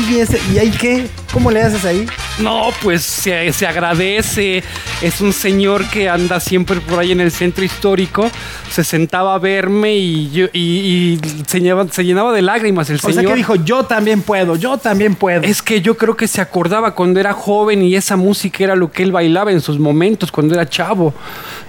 y 0.53 0.59
ahí 0.59 0.71
qué? 0.71 1.07
¿Cómo 1.33 1.51
le 1.51 1.63
haces 1.63 1.85
ahí? 1.85 2.07
No, 2.39 2.71
pues 2.83 3.03
se, 3.03 3.53
se, 3.53 3.67
agradece. 3.67 4.63
Es 5.01 5.21
un 5.21 5.33
señor 5.33 5.89
que 5.91 6.09
anda 6.09 6.41
siempre 6.41 6.81
por 6.81 6.99
ahí 6.99 7.13
en 7.13 7.21
el 7.21 7.33
centro 7.33 7.65
histórico. 7.65 8.31
Se 8.73 8.85
sentaba 8.85 9.35
a 9.35 9.39
verme 9.39 9.95
y, 9.95 10.31
yo, 10.31 10.47
y, 10.53 11.19
se, 11.47 11.61
llenaba, 11.61 11.87
se, 11.89 12.05
llenaba, 12.05 12.33
de 12.33 12.43
lágrimas 12.43 12.89
el 12.91 13.01
señor. 13.01 13.19
O 13.19 13.21
sea 13.21 13.31
que 13.31 13.37
dijo, 13.37 13.55
yo 13.57 13.85
también 13.85 14.23
puedo, 14.23 14.57
yo 14.57 14.79
también 14.79 15.15
puedo. 15.15 15.43
Es 15.43 15.61
que 15.61 15.83
yo 15.83 15.97
creo 15.97 16.17
que 16.17 16.27
se 16.27 16.41
acordaba 16.41 16.95
cuando 16.95 17.21
era 17.21 17.33
joven 17.33 17.83
y 17.83 17.95
esa 17.95 18.17
música 18.17 18.65
era 18.65 18.77
lo 18.77 18.91
que 18.91 19.03
él 19.03 19.13
bailaba 19.13 19.53
en 19.53 19.61
sus 19.61 19.79
momentos 19.79 20.33
cuando 20.33 20.55
era 20.55 20.69
chavo. 20.69 21.13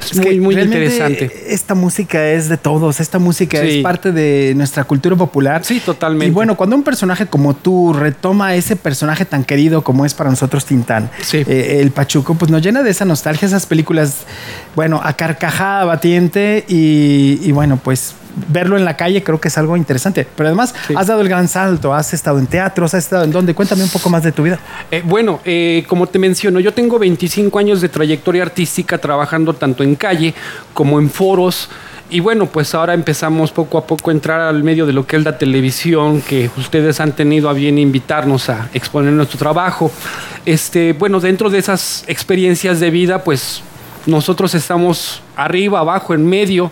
Es, 0.02 0.18
muy, 0.18 0.40
muy 0.40 0.56
interesante. 0.56 1.32
Esta 1.48 1.76
música 1.76 2.32
es 2.32 2.50
de 2.50 2.58
todos. 2.58 3.00
Esta 3.00 3.20
música 3.20 3.62
es 3.62 3.84
parte 3.84 4.12
de 4.12 4.54
nuestra 4.56 4.84
cultura 4.84 5.16
popular. 5.16 5.64
Sí, 5.64 5.80
totalmente. 5.80 6.28
Y 6.28 6.32
bueno, 6.32 6.56
cuando 6.56 6.76
un 6.76 6.84
personaje 6.84 7.26
como 7.28 7.54
tú 7.54 7.94
retoma 7.94 8.56
ese 8.56 8.76
personaje 8.76 9.26
tan 9.26 9.44
querido 9.44 9.84
como 9.84 10.06
es 10.06 10.14
para 10.14 10.30
nosotros 10.30 10.66
Tintán, 10.66 11.10
eh, 11.34 11.80
el 11.82 11.92
Pachuco, 11.92 12.36
pues 12.36 12.52
nos 12.52 12.62
llena 12.62 12.84
de 12.84 12.92
esa 12.92 13.06
nostalgia, 13.06 13.46
esas 13.46 13.66
películas, 13.66 14.26
bueno, 14.76 15.02
a 15.04 15.14
carcajada 15.14 15.86
batiente 15.86 16.66
y, 16.68 16.93
bueno, 17.52 17.80
pues 17.84 18.16
verlo 18.50 18.78
en 18.78 18.86
la 18.86 18.98
calle 18.98 19.24
creo 19.24 19.40
que 19.40 19.48
es 19.48 19.58
algo 19.58 19.78
interesante. 19.78 20.28
Pero 20.36 20.48
además 20.48 20.74
has 20.96 21.08
dado 21.08 21.22
el 21.22 21.30
gran 21.30 21.48
salto, 21.48 21.94
has 21.94 22.14
estado 22.14 22.40
en 22.40 22.48
teatros, 22.48 22.94
has 22.94 23.04
estado 23.04 23.24
en 23.24 23.32
dónde. 23.32 23.54
Cuéntame 23.54 23.84
un 23.84 23.90
poco 23.90 24.10
más 24.10 24.24
de 24.24 24.32
tu 24.32 24.44
vida. 24.44 24.60
Eh, 24.92 25.04
bueno, 25.06 25.40
eh, 25.46 25.84
como 25.88 26.08
te 26.08 26.20
menciono, 26.20 26.60
yo 26.60 26.74
tengo 26.74 27.00
25 27.00 27.58
años 27.60 27.82
de 27.82 27.90
trayectoria 27.90 28.44
artística 28.44 28.98
trabajando 28.98 29.54
tanto 29.54 29.84
en 29.84 29.96
calle 29.96 30.34
como 30.74 31.00
en 31.00 31.10
foros. 31.10 31.70
Y 32.10 32.20
bueno, 32.20 32.46
pues 32.46 32.76
ahora 32.76 32.94
empezamos 32.94 33.52
poco 33.52 33.78
a 33.78 33.88
poco 33.88 34.12
a 34.12 34.14
entrar 34.14 34.40
al 34.42 34.64
medio 34.64 34.86
de 34.86 34.94
lo 34.94 35.08
que 35.08 35.16
es 35.16 35.24
la 35.24 35.38
televisión, 35.38 36.22
que 36.22 36.50
ustedes 36.58 37.00
han 37.00 37.14
tenido 37.14 37.50
a 37.50 37.54
bien 37.54 37.80
invitarnos 37.80 38.50
a 38.50 38.70
exponer 38.74 39.14
nuestro 39.14 39.40
trabajo. 39.40 39.92
Este, 40.46 40.94
bueno, 40.94 41.20
dentro 41.20 41.50
de 41.50 41.58
esas 41.58 42.04
experiencias 42.08 42.80
de 42.80 42.92
vida, 42.92 43.24
pues 43.24 43.64
nosotros 44.06 44.54
estamos 44.56 45.22
arriba, 45.36 45.80
abajo, 45.80 46.14
en 46.14 46.26
medio. 46.26 46.72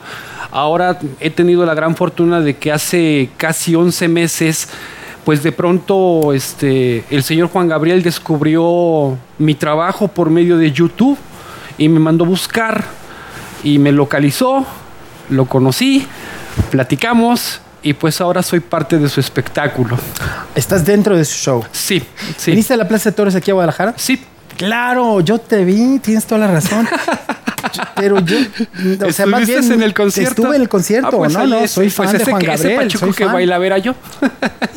Ahora 0.51 0.99
he 1.19 1.29
tenido 1.29 1.65
la 1.65 1.73
gran 1.73 1.95
fortuna 1.95 2.41
de 2.41 2.57
que 2.57 2.71
hace 2.71 3.29
casi 3.37 3.75
11 3.75 4.07
meses, 4.07 4.67
pues 5.23 5.43
de 5.43 5.51
pronto 5.51 6.33
este, 6.33 7.05
el 7.09 7.23
señor 7.23 7.49
Juan 7.49 7.69
Gabriel 7.69 8.03
descubrió 8.03 9.17
mi 9.37 9.55
trabajo 9.55 10.07
por 10.07 10.29
medio 10.29 10.57
de 10.57 10.71
YouTube 10.71 11.17
y 11.77 11.87
me 11.87 11.99
mandó 11.99 12.25
buscar 12.25 12.83
y 13.63 13.79
me 13.79 13.91
localizó 13.91 14.65
lo 15.31 15.45
conocí, 15.45 16.05
platicamos 16.69 17.61
y 17.81 17.93
pues 17.93 18.21
ahora 18.21 18.43
soy 18.43 18.59
parte 18.59 18.99
de 18.99 19.09
su 19.09 19.19
espectáculo. 19.19 19.97
¿Estás 20.53 20.85
dentro 20.85 21.17
de 21.17 21.25
su 21.25 21.35
show? 21.35 21.65
Sí, 21.71 22.03
sí. 22.37 22.51
¿Viniste 22.51 22.73
a 22.73 22.77
la 22.77 22.87
Plaza 22.87 23.09
de 23.09 23.15
Toros 23.15 23.33
aquí 23.33 23.49
a 23.49 23.55
Guadalajara? 23.55 23.93
Sí. 23.97 24.21
Claro, 24.57 25.21
yo 25.21 25.39
te 25.39 25.63
vi, 25.63 25.99
tienes 25.99 26.25
toda 26.25 26.47
la 26.47 26.51
razón. 26.51 26.87
pero 27.95 28.19
yo, 28.19 28.37
o 29.05 29.11
sea, 29.11 29.25
más 29.25 29.47
bien 29.47 29.71
en 29.71 29.83
el 29.83 29.93
concierto. 29.93 30.41
Estuve 30.41 30.55
en 30.55 30.61
el 30.63 30.69
concierto, 30.69 31.07
ah, 31.07 31.17
pues 31.17 31.33
no, 31.33 31.45
no, 31.45 31.67
soy 31.67 31.89
pues 31.89 31.93
fan 31.93 32.17
de 32.17 32.25
Juan 32.25 32.41
Gabriel. 32.41 32.87
Ese 32.87 32.97
soy 32.97 33.13
que 33.13 33.25
baila 33.25 33.57
ver 33.57 33.73
a 33.73 33.77
yo. 33.77 33.95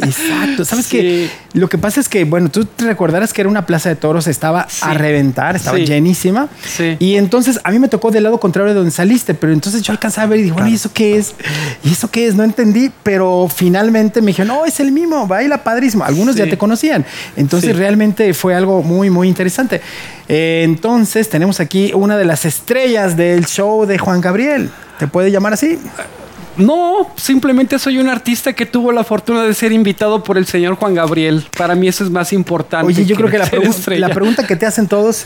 Exacto, 0.00 0.64
sabes 0.64 0.86
que 0.86 1.30
lo 1.52 1.68
que 1.68 1.78
pasa 1.78 2.00
es 2.00 2.08
que, 2.08 2.24
bueno, 2.24 2.50
tú 2.50 2.64
te 2.64 2.84
recordarás 2.84 3.32
que 3.32 3.40
era 3.40 3.50
una 3.50 3.66
plaza 3.66 3.88
de 3.88 3.96
toros, 3.96 4.26
estaba 4.26 4.66
a 4.80 4.94
reventar, 4.94 5.56
estaba 5.56 5.78
llenísima. 5.78 6.48
Y 6.98 7.16
entonces 7.16 7.60
a 7.64 7.70
mí 7.70 7.78
me 7.78 7.88
tocó 7.88 8.10
del 8.10 8.24
lado 8.24 8.38
contrario 8.38 8.72
de 8.72 8.78
donde 8.78 8.90
saliste, 8.90 9.34
pero 9.34 9.52
entonces 9.52 9.82
yo 9.82 9.92
alcanzaba 9.92 10.26
a 10.26 10.30
ver 10.30 10.40
y 10.40 10.42
dije, 10.42 10.54
bueno, 10.54 10.68
¿y 10.68 10.74
eso 10.74 10.90
qué 10.92 11.16
es? 11.16 11.34
¿Y 11.82 11.92
eso 11.92 12.10
qué 12.10 12.26
es? 12.26 12.34
No 12.34 12.44
entendí, 12.44 12.90
pero 13.02 13.48
finalmente 13.54 14.20
me 14.20 14.28
dijeron, 14.28 14.48
no, 14.48 14.64
es 14.64 14.80
el 14.80 14.92
mismo, 14.92 15.26
baila 15.26 15.62
padrísimo. 15.62 16.04
Algunos 16.04 16.36
ya 16.36 16.48
te 16.48 16.58
conocían. 16.58 17.04
Entonces 17.36 17.76
realmente 17.76 18.34
fue 18.34 18.54
algo 18.54 18.82
muy, 18.82 19.10
muy 19.10 19.28
interesante. 19.28 19.63
Eh, 20.28 20.62
entonces 20.64 21.28
tenemos 21.28 21.60
aquí 21.60 21.92
una 21.94 22.16
de 22.16 22.24
las 22.24 22.44
estrellas 22.44 23.16
del 23.16 23.46
show 23.46 23.86
de 23.86 23.98
Juan 23.98 24.20
Gabriel. 24.20 24.70
¿Te 24.98 25.06
puede 25.06 25.30
llamar 25.30 25.54
así? 25.54 25.78
No, 26.56 27.10
simplemente 27.16 27.78
soy 27.78 27.98
un 27.98 28.08
artista 28.08 28.52
que 28.52 28.64
tuvo 28.64 28.92
la 28.92 29.02
fortuna 29.02 29.42
de 29.42 29.54
ser 29.54 29.72
invitado 29.72 30.22
por 30.22 30.38
el 30.38 30.46
señor 30.46 30.76
Juan 30.76 30.94
Gabriel. 30.94 31.44
Para 31.56 31.74
mí 31.74 31.88
eso 31.88 32.04
es 32.04 32.10
más 32.10 32.32
importante. 32.32 32.86
Oye, 32.86 33.04
yo 33.04 33.16
creo 33.16 33.28
que 33.28 33.38
la, 33.38 33.50
la 33.98 34.08
pregunta 34.10 34.46
que 34.46 34.54
te 34.54 34.64
hacen 34.66 34.86
todos, 34.86 35.24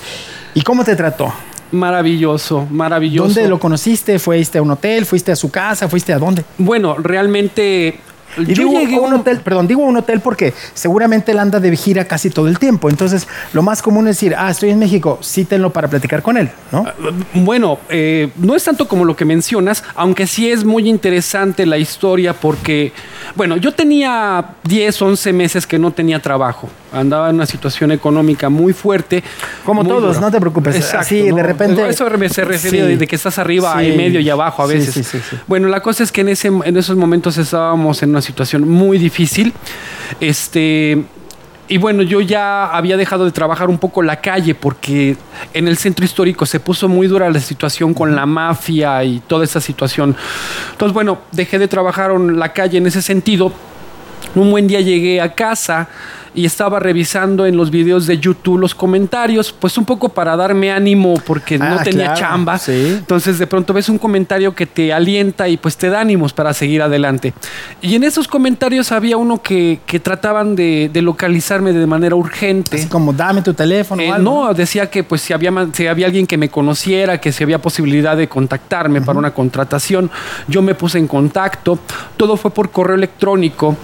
¿y 0.55 0.63
cómo 0.63 0.85
te 0.85 0.97
trató? 0.97 1.33
Maravilloso, 1.71 2.67
maravilloso. 2.71 3.35
¿Dónde 3.35 3.49
lo 3.49 3.59
conociste? 3.59 4.19
¿Fuiste 4.19 4.57
a 4.59 4.63
un 4.63 4.71
hotel? 4.71 5.05
¿Fuiste 5.05 5.33
a 5.33 5.37
su 5.37 5.51
casa? 5.51 5.87
¿Fuiste 5.87 6.15
a 6.15 6.19
dónde? 6.19 6.45
Bueno, 6.57 6.97
realmente 6.97 8.01
y 8.37 8.55
digo 8.55 9.03
un 9.03 9.15
hotel, 9.15 9.41
perdón, 9.41 9.67
digo 9.67 9.83
un 9.83 9.97
hotel 9.97 10.21
porque 10.21 10.53
seguramente 10.75 11.33
él 11.33 11.39
anda 11.39 11.61
de 11.61 11.75
gira 11.77 12.05
casi 12.05 12.31
todo 12.31 12.49
el 12.49 12.59
tiempo. 12.59 12.91
Entonces, 12.91 13.27
lo 13.53 13.63
más 13.63 13.83
común 13.83 14.09
es 14.09 14.17
decir, 14.17 14.35
ah, 14.37 14.51
estoy 14.51 14.71
en 14.71 14.79
México, 14.79 15.19
cítenlo 15.23 15.71
para 15.71 15.89
platicar 15.89 16.23
con 16.23 16.37
él, 16.37 16.51
¿no? 16.73 16.85
Ah, 16.87 16.95
bueno, 17.35 17.79
eh, 17.89 18.31
no 18.37 18.55
es 18.55 18.65
tanto 18.65 18.89
como 18.89 19.05
lo 19.05 19.17
que 19.17 19.25
mencionas, 19.25 19.85
aunque 19.95 20.27
sí 20.27 20.51
es 20.51 20.65
muy 20.65 20.89
interesante 20.89 21.67
la 21.67 21.79
historia 21.79 22.33
porque, 22.33 22.93
bueno, 23.35 23.57
yo 23.57 23.73
tenía 23.73 24.45
10, 24.65 25.03
11 25.03 25.33
meses 25.33 25.67
que 25.67 25.79
no 25.79 25.93
tenía 25.93 26.21
trabajo. 26.21 26.69
Andaba 26.93 27.29
en 27.29 27.37
una 27.37 27.47
situación 27.47 27.93
económica 27.93 28.49
muy 28.49 28.73
fuerte. 28.73 29.23
Como 29.65 29.85
todos, 29.85 30.21
no 30.21 30.31
te 30.31 30.41
preocupes. 30.41 30.77
Exacto, 30.77 30.99
Así, 31.01 31.31
de 31.31 31.43
repente. 31.43 31.87
Eso 31.89 32.09
se 32.31 32.45
refiere 32.45 32.97
de 32.97 33.07
que 33.07 33.17
estás 33.17 33.39
arriba 33.39 33.83
y 33.85 33.97
medio 33.97 34.21
y 34.21 34.31
abajo 34.31 34.63
a 34.63 34.67
veces. 34.67 35.07
bueno, 35.47 35.69
la 35.69 35.81
cosa 35.81 36.03
es 36.03 36.13
que 36.13 36.23
en, 36.23 36.31
ese, 36.31 36.49
en 36.49 36.77
esos 36.77 36.97
momentos 36.97 37.37
estábamos 37.37 38.03
en 38.03 38.11
una 38.11 38.18
situación 38.23 38.69
muy 38.69 38.99
difícil. 38.99 39.53
Este, 40.21 41.05
y 41.69 41.77
bueno, 41.77 42.03
yo 42.03 42.23
ya 42.23 42.67
había 42.67 42.97
dejado 42.97 43.27
de 43.27 43.31
trabajar 43.31 43.69
un 43.69 43.79
poco 43.79 44.03
la 44.03 44.21
calle 44.21 44.55
porque 44.55 45.17
en 45.53 45.69
el 45.69 45.77
centro 45.77 46.05
histórico 46.05 46.47
se 46.47 46.61
puso 46.61 46.89
muy 46.89 47.07
dura 47.09 47.31
la 47.31 47.41
situación 47.41 47.93
con 47.93 48.17
la 48.17 48.25
mafia 48.25 49.05
y 49.05 49.21
toda 49.21 49.45
esa 49.45 49.61
situación. 49.61 50.17
Entonces, 50.73 50.95
bueno, 50.95 51.19
dejé 51.33 51.59
de 51.59 51.69
trabajar 51.69 52.11
en 52.13 52.39
la 52.39 52.55
calle 52.55 52.79
en 52.79 52.87
ese 52.87 53.03
sentido. 53.03 53.53
Un 54.39 54.51
buen 54.51 54.67
día 54.67 54.81
llegué 54.81 55.21
a 55.21 55.35
casa 55.35 55.89
y 56.35 56.45
estaba 56.45 56.79
revisando 56.79 57.47
en 57.47 57.57
los 57.57 57.71
videos 57.71 58.07
de 58.07 58.19
YouTube 58.19 58.59
los 58.59 58.73
comentarios, 58.73 59.53
pues 59.53 59.77
un 59.77 59.85
poco 59.85 60.09
para 60.09 60.37
darme 60.37 60.71
ánimo 60.71 61.15
porque 61.27 61.59
no 61.59 61.65
ah, 61.65 61.83
tenía 61.83 62.15
chamba. 62.15 62.61
Entonces 62.69 63.41
de 63.41 63.47
pronto 63.49 63.73
ves 63.73 63.89
un 63.89 63.99
comentario 63.99 64.55
que 64.55 64.65
te 64.65 64.93
alienta 64.93 65.49
y 65.49 65.57
pues 65.57 65.77
te 65.77 65.89
da 65.89 66.01
ánimos 66.01 66.33
para 66.33 66.55
seguir 66.55 66.81
adelante. 66.81 67.35
Y 67.83 67.97
en 67.97 68.05
esos 68.05 68.29
comentarios 68.29 68.93
había 68.93 69.17
uno 69.17 69.43
que, 69.43 69.81
que 69.85 69.99
trataban 69.99 70.55
de, 70.55 70.91
localizarme 70.95 71.73
de 71.73 71.87
manera 71.87 72.15
urgente. 72.15 72.77
Así 72.77 72.87
como 72.87 73.13
dame 73.13 73.43
tu 73.43 73.55
teléfono. 73.55 74.03
Eh, 74.03 74.13
no, 74.21 74.55
decía 74.55 74.89
que 74.91 75.03
pues 75.03 75.23
si 75.23 75.33
había, 75.33 75.53
si 75.73 75.89
había 75.89 76.07
alguien 76.07 76.27
que 76.27 76.37
me 76.37 76.49
conociera, 76.49 77.21
que 77.21 77.33
si 77.33 77.43
había 77.43 77.61
posibilidad 77.61 78.17
de 78.17 78.29
contactarme 78.29 79.01
para 79.01 79.19
una 79.19 79.33
contratación, 79.33 80.11
yo 80.47 80.63
me 80.63 80.77
puse 80.77 80.99
en 80.99 81.09
contacto. 81.09 81.81
Todo 82.17 82.37
fue 82.37 82.53
por 82.53 82.71
correo 82.71 82.95
electrónico 82.95 83.77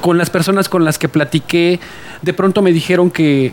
con 0.00 0.18
las 0.18 0.30
personas 0.30 0.68
con 0.68 0.84
las 0.84 0.98
que 0.98 1.08
platiqué, 1.08 1.80
de 2.22 2.32
pronto 2.32 2.62
me 2.62 2.72
dijeron 2.72 3.10
que, 3.10 3.52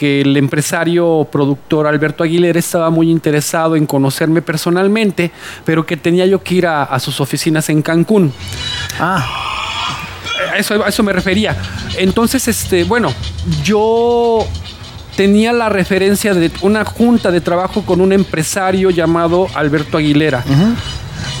el 0.00 0.36
empresario 0.36 1.28
productor 1.30 1.86
Alberto 1.86 2.24
Aguilera 2.24 2.58
estaba 2.58 2.90
muy 2.90 3.10
interesado 3.10 3.76
en 3.76 3.86
conocerme 3.86 4.42
personalmente, 4.42 5.30
pero 5.64 5.84
que 5.86 5.96
tenía 5.96 6.26
yo 6.26 6.42
que 6.42 6.54
ir 6.56 6.66
a, 6.66 6.98
sus 7.00 7.20
oficinas 7.20 7.68
en 7.68 7.82
Cancún. 7.82 8.32
Ah. 9.00 9.26
Eso, 10.56 10.82
a 10.84 10.88
eso 10.88 11.02
me 11.02 11.12
refería. 11.12 11.56
Entonces, 11.96 12.48
este, 12.48 12.84
bueno, 12.84 13.12
yo 13.62 14.46
tenía 15.18 15.52
la 15.52 15.68
referencia 15.68 16.32
de 16.32 16.50
una 16.62 16.84
junta 16.84 17.32
de 17.32 17.40
trabajo 17.40 17.82
con 17.82 18.00
un 18.00 18.12
empresario 18.12 18.90
llamado 18.90 19.48
Alberto 19.54 19.98
Aguilera. 19.98 20.44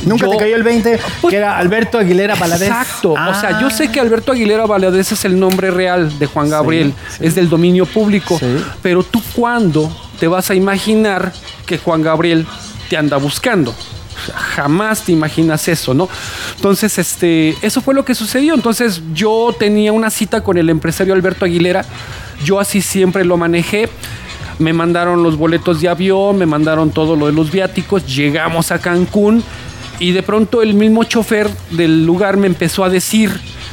Nunca 0.04 0.28
te 0.28 0.36
cayó 0.36 0.56
el 0.56 0.62
20, 0.62 1.00
pues, 1.20 1.30
que 1.30 1.36
era 1.36 1.58
Alberto 1.58 1.98
Aguilera 1.98 2.34
Valadez. 2.34 2.68
Exacto. 2.68 3.12
O 3.12 3.34
sea, 3.34 3.60
yo 3.60 3.70
sé 3.70 3.90
que 3.90 4.00
Alberto 4.00 4.32
Aguilera 4.32 4.66
Valadez 4.66 5.12
es 5.12 5.24
el 5.24 5.38
nombre 5.38 5.70
real 5.70 6.18
de 6.18 6.26
Juan 6.26 6.50
Gabriel, 6.50 6.92
es 7.20 7.34
del 7.34 7.48
dominio 7.48 7.86
público. 7.86 8.38
Pero 8.82 9.02
tú, 9.02 9.22
¿cuándo 9.34 9.94
te 10.18 10.28
vas 10.28 10.50
a 10.50 10.54
imaginar 10.54 11.32
que 11.66 11.78
Juan 11.78 12.02
Gabriel 12.02 12.46
te 12.88 12.96
anda 12.96 13.16
buscando? 13.16 13.74
jamás 14.56 15.02
te 15.02 15.12
imaginas 15.12 15.68
eso, 15.68 15.94
¿no? 15.94 16.08
Entonces, 16.56 16.98
este, 16.98 17.56
eso 17.62 17.80
fue 17.80 17.94
lo 17.94 18.04
que 18.04 18.14
sucedió. 18.14 18.54
Entonces, 18.54 19.00
yo 19.14 19.54
tenía 19.58 19.92
una 19.92 20.10
cita 20.10 20.42
con 20.42 20.58
el 20.58 20.70
empresario 20.70 21.14
Alberto 21.14 21.44
Aguilera. 21.44 21.84
Yo 22.44 22.58
así 22.60 22.82
siempre 22.82 23.24
lo 23.24 23.36
manejé. 23.36 23.88
Me 24.58 24.72
mandaron 24.72 25.22
los 25.22 25.36
boletos 25.36 25.80
de 25.80 25.88
avión, 25.88 26.36
me 26.36 26.46
mandaron 26.46 26.90
todo 26.90 27.14
lo 27.14 27.26
de 27.26 27.32
los 27.32 27.52
viáticos. 27.52 28.04
Llegamos 28.12 28.72
a 28.72 28.80
Cancún 28.80 29.44
y 29.98 30.12
de 30.12 30.22
pronto 30.22 30.62
el 30.62 30.74
mismo 30.74 31.04
chofer 31.04 31.48
del 31.70 32.04
lugar 32.06 32.36
me 32.36 32.46
empezó 32.46 32.84
a 32.84 32.88
decir 32.88 33.30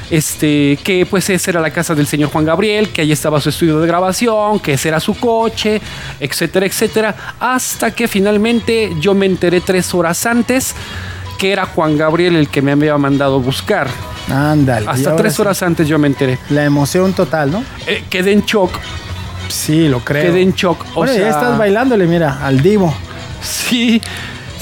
este, 0.09 0.77
que 0.83 1.05
pues 1.05 1.29
esa 1.29 1.51
era 1.51 1.61
la 1.61 1.71
casa 1.71 1.95
del 1.95 2.07
señor 2.07 2.29
Juan 2.29 2.45
Gabriel, 2.45 2.89
que 2.89 3.01
ahí 3.01 3.11
estaba 3.11 3.41
su 3.41 3.49
estudio 3.49 3.79
de 3.79 3.87
grabación, 3.87 4.59
que 4.59 4.73
ese 4.73 4.89
era 4.89 4.99
su 4.99 5.15
coche, 5.15 5.81
etcétera, 6.19 6.65
etcétera, 6.65 7.15
hasta 7.39 7.91
que 7.91 8.07
finalmente 8.07 8.93
yo 8.99 9.13
me 9.13 9.25
enteré 9.25 9.61
tres 9.61 9.93
horas 9.93 10.25
antes 10.25 10.75
que 11.37 11.51
era 11.51 11.65
Juan 11.65 11.97
Gabriel 11.97 12.35
el 12.35 12.49
que 12.49 12.61
me 12.61 12.71
había 12.71 12.97
mandado 12.97 13.39
buscar. 13.39 13.87
Ándale. 14.29 14.87
Hasta 14.87 15.15
tres 15.15 15.39
horas 15.39 15.61
antes 15.61 15.87
yo 15.87 15.99
me 15.99 16.07
enteré. 16.07 16.39
La 16.49 16.63
emoción 16.63 17.13
total, 17.13 17.51
¿no? 17.51 17.63
Eh, 17.85 18.03
quedé 18.09 18.31
en 18.31 18.41
shock. 18.41 18.71
Sí, 19.49 19.87
lo 19.87 19.99
creo. 19.99 20.23
Quedé 20.23 20.41
en 20.41 20.53
shock. 20.53 20.83
O 20.95 21.05
sea, 21.05 21.17
ya 21.17 21.29
estás 21.29 21.57
bailándole, 21.57 22.07
mira, 22.07 22.39
al 22.43 22.61
divo. 22.61 22.95
Sí, 23.41 24.01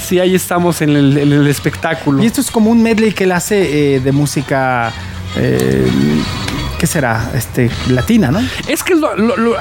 sí, 0.04 0.18
ahí 0.20 0.34
estamos 0.34 0.82
en 0.82 0.90
el, 0.90 1.46
espectáculo. 1.46 2.22
Y 2.22 2.26
esto 2.26 2.40
es 2.40 2.50
como 2.50 2.70
un 2.70 2.82
medley 2.82 3.12
que 3.12 3.24
él 3.24 3.32
hace 3.32 3.96
eh, 3.96 4.00
de 4.00 4.12
música. 4.12 4.92
Eh, 5.36 5.90
¿Qué 6.78 6.86
será? 6.86 7.30
Este, 7.34 7.70
latina, 7.88 8.30
¿no? 8.30 8.40
Es 8.68 8.82
que 8.82 8.94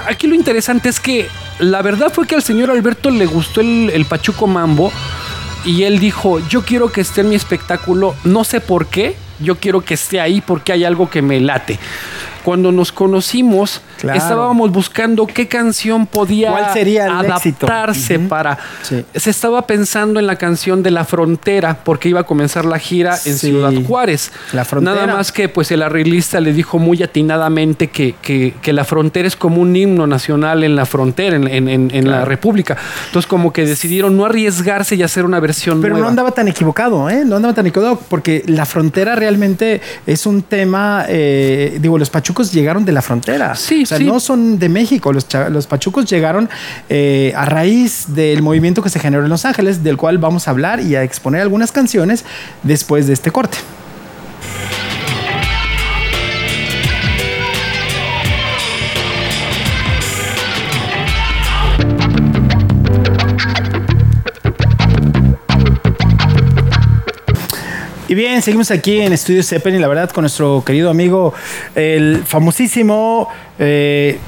aquí 0.08 0.28
lo 0.28 0.36
interesante 0.36 0.90
es 0.90 1.00
que 1.00 1.28
la 1.60 1.82
verdad 1.82 2.12
fue 2.12 2.28
que 2.28 2.36
al 2.36 2.44
señor 2.44 2.70
Alberto 2.70 3.10
le 3.10 3.26
gustó 3.26 3.62
el, 3.62 3.90
el 3.94 4.06
Pachuco 4.06 4.46
Mambo 4.48 4.92
y 5.64 5.84
él 5.84 6.00
dijo, 6.00 6.40
yo 6.48 6.64
quiero 6.64 6.92
que 6.92 7.02
esté 7.02 7.22
en 7.22 7.30
mi 7.30 7.36
espectáculo, 7.36 8.16
no 8.24 8.44
sé 8.44 8.60
por 8.60 8.88
qué, 8.88 9.16
yo 9.40 9.56
quiero 9.56 9.82
que 9.82 9.94
esté 9.94 10.20
ahí 10.20 10.42
porque 10.42 10.74
hay 10.74 10.84
algo 10.84 11.10
que 11.10 11.22
me 11.22 11.40
late 11.40 11.80
cuando 12.44 12.72
nos 12.72 12.92
conocimos, 12.92 13.82
estábamos 14.02 14.72
buscando 14.72 15.26
qué 15.26 15.48
canción 15.48 16.06
podía 16.06 16.56
adaptarse 16.56 18.20
para. 18.20 18.58
Se 18.82 19.30
estaba 19.30 19.66
pensando 19.66 20.20
en 20.20 20.28
la 20.28 20.36
canción 20.36 20.84
de 20.84 20.92
La 20.92 21.06
Frontera, 21.06 21.80
porque 21.84 22.10
iba 22.10 22.22
a 22.22 22.24
comenzar 22.24 22.66
la 22.66 22.80
gira 22.80 23.18
en 23.26 23.38
Ciudad 23.38 23.74
Juárez. 23.88 24.32
La 24.52 24.66
Frontera. 24.66 25.06
Nada 25.06 25.18
más 25.18 25.32
que 25.32 25.48
pues 25.48 25.72
el 25.72 25.82
arreglista 25.82 26.40
le 26.40 26.54
dijo 26.54 26.80
muy 26.80 27.02
atinadamente 27.02 27.88
que, 27.88 28.16
que, 28.22 28.74
La 28.74 28.84
Frontera 28.84 29.28
es 29.28 29.36
como 29.36 29.62
un 29.62 29.76
himno 29.76 30.08
nacional 30.08 30.64
en 30.64 30.76
la 30.76 30.86
frontera, 30.86 31.38
en, 31.38 32.10
la 32.10 32.26
República. 32.26 32.76
Entonces, 33.06 33.28
como 33.28 33.54
que 33.54 33.66
decidieron 33.66 34.18
no 34.18 34.26
arriesgarse 34.26 34.96
y 34.96 35.04
hacer 35.04 35.26
una 35.26 35.40
versión 35.40 35.82
Pero 35.82 35.98
no 35.98 36.08
andaba 36.08 36.32
tan 36.32 36.48
equivocado, 36.48 37.10
¿eh? 37.10 37.24
No 37.24 37.38
andaba 37.38 37.54
tan 37.54 37.68
equivocado, 37.68 38.00
porque 38.10 38.44
La 38.48 38.66
Frontera 38.66 39.16
realmente 39.16 39.80
es 40.06 40.26
un 40.26 40.42
tema, 40.42 41.06
eh, 41.08 41.78
digo, 41.80 41.98
los 41.98 42.10
Pachucos 42.10 42.33
llegaron 42.52 42.86
de 42.86 42.92
la 42.92 43.02
frontera. 43.02 43.56
Sí, 43.56 43.84
o 43.84 43.86
sea, 43.86 44.00
no 44.00 44.20
son 44.20 44.60
de 44.60 44.70
México. 44.70 45.14
Los, 45.14 45.28
los 45.52 45.68
pachucos 45.68 46.06
llegaron 46.06 46.50
eh, 46.90 47.34
a 47.36 47.46
raíz 47.46 48.06
del 48.08 48.42
movimiento 48.42 48.82
que 48.82 48.90
se 48.90 49.00
generó 49.00 49.24
en 49.24 49.30
Los 49.30 49.46
Ángeles, 49.46 49.84
del 49.84 49.98
cual 49.98 50.18
vamos 50.18 50.48
a 50.48 50.52
hablar 50.52 50.80
y 50.80 50.96
a 50.96 51.04
exponer 51.04 51.42
algunas 51.42 51.72
canciones 51.72 52.26
después 52.64 53.08
de 53.08 53.14
este 53.14 53.32
corte. 53.32 53.58
Y 68.14 68.16
bien, 68.16 68.44
seguimos 68.44 68.70
aquí 68.70 69.02
en 69.02 69.12
Estudio 69.12 69.42
Zeppelin, 69.42 69.82
la 69.82 69.88
verdad, 69.88 70.12
con 70.12 70.22
nuestro 70.22 70.64
querido 70.64 70.92
amigo, 70.92 71.34
el 71.74 72.24
famosísimo. 72.24 73.28
Eh, 73.58 74.20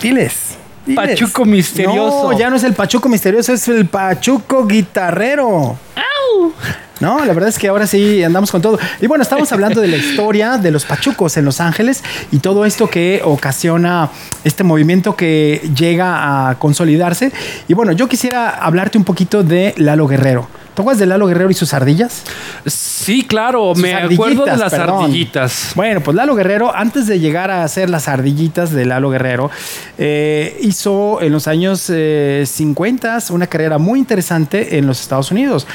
diles. 0.00 0.54
Pachuco 0.94 1.44
misterioso. 1.44 2.30
No, 2.30 2.38
ya 2.38 2.48
no 2.48 2.54
es 2.54 2.62
el 2.62 2.74
Pachuco 2.74 3.08
misterioso, 3.08 3.54
es 3.54 3.66
el 3.66 3.86
Pachuco 3.86 4.68
guitarrero. 4.68 5.76
¡Au! 5.96 6.52
No, 7.00 7.24
la 7.24 7.32
verdad 7.32 7.48
es 7.48 7.58
que 7.58 7.66
ahora 7.66 7.88
sí 7.88 8.22
andamos 8.22 8.52
con 8.52 8.62
todo. 8.62 8.78
Y 9.00 9.08
bueno, 9.08 9.22
estamos 9.22 9.50
hablando 9.50 9.80
de 9.80 9.88
la 9.88 9.96
historia 9.96 10.56
de 10.56 10.70
los 10.70 10.84
pachucos 10.84 11.36
en 11.36 11.44
Los 11.44 11.60
Ángeles 11.60 12.04
y 12.30 12.38
todo 12.38 12.64
esto 12.64 12.88
que 12.88 13.20
ocasiona 13.24 14.10
este 14.44 14.62
movimiento 14.62 15.16
que 15.16 15.60
llega 15.76 16.50
a 16.50 16.54
consolidarse. 16.60 17.32
Y 17.66 17.74
bueno, 17.74 17.90
yo 17.90 18.08
quisiera 18.08 18.50
hablarte 18.50 18.96
un 18.96 19.02
poquito 19.02 19.42
de 19.42 19.74
Lalo 19.76 20.06
Guerrero. 20.06 20.61
¿Te 20.74 20.80
acuerdas 20.80 21.00
de 21.00 21.06
Lalo 21.06 21.26
Guerrero 21.26 21.50
y 21.50 21.54
sus 21.54 21.74
ardillas? 21.74 22.22
Sí, 22.64 23.26
claro, 23.26 23.74
me 23.74 23.92
acuerdo 23.94 24.46
de 24.46 24.56
las 24.56 24.72
ardillitas. 24.72 25.72
Bueno, 25.74 26.00
pues 26.00 26.14
Lalo 26.14 26.34
Guerrero, 26.34 26.74
antes 26.74 27.06
de 27.06 27.20
llegar 27.20 27.50
a 27.50 27.62
hacer 27.62 27.90
las 27.90 28.08
ardillitas 28.08 28.72
de 28.72 28.86
Lalo 28.86 29.10
Guerrero, 29.10 29.50
eh, 29.98 30.58
hizo 30.62 31.20
en 31.20 31.32
los 31.32 31.46
años 31.46 31.80
50 31.82 33.18
eh, 33.18 33.20
una 33.30 33.46
carrera 33.48 33.76
muy 33.76 33.98
interesante 33.98 34.78
en 34.78 34.86
los 34.86 35.00
Estados 35.02 35.30
Unidos. 35.30 35.66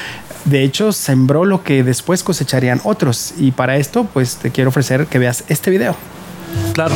De 0.46 0.64
hecho, 0.64 0.90
sembró 0.90 1.44
lo 1.44 1.62
que 1.62 1.84
después 1.84 2.24
cosecharían 2.24 2.80
otros. 2.82 3.34
Y 3.38 3.52
para 3.52 3.76
esto, 3.76 4.04
pues 4.12 4.36
te 4.36 4.50
quiero 4.50 4.70
ofrecer 4.70 5.06
que 5.06 5.20
veas 5.20 5.44
este 5.48 5.70
video. 5.70 5.94
Claro. 6.72 6.94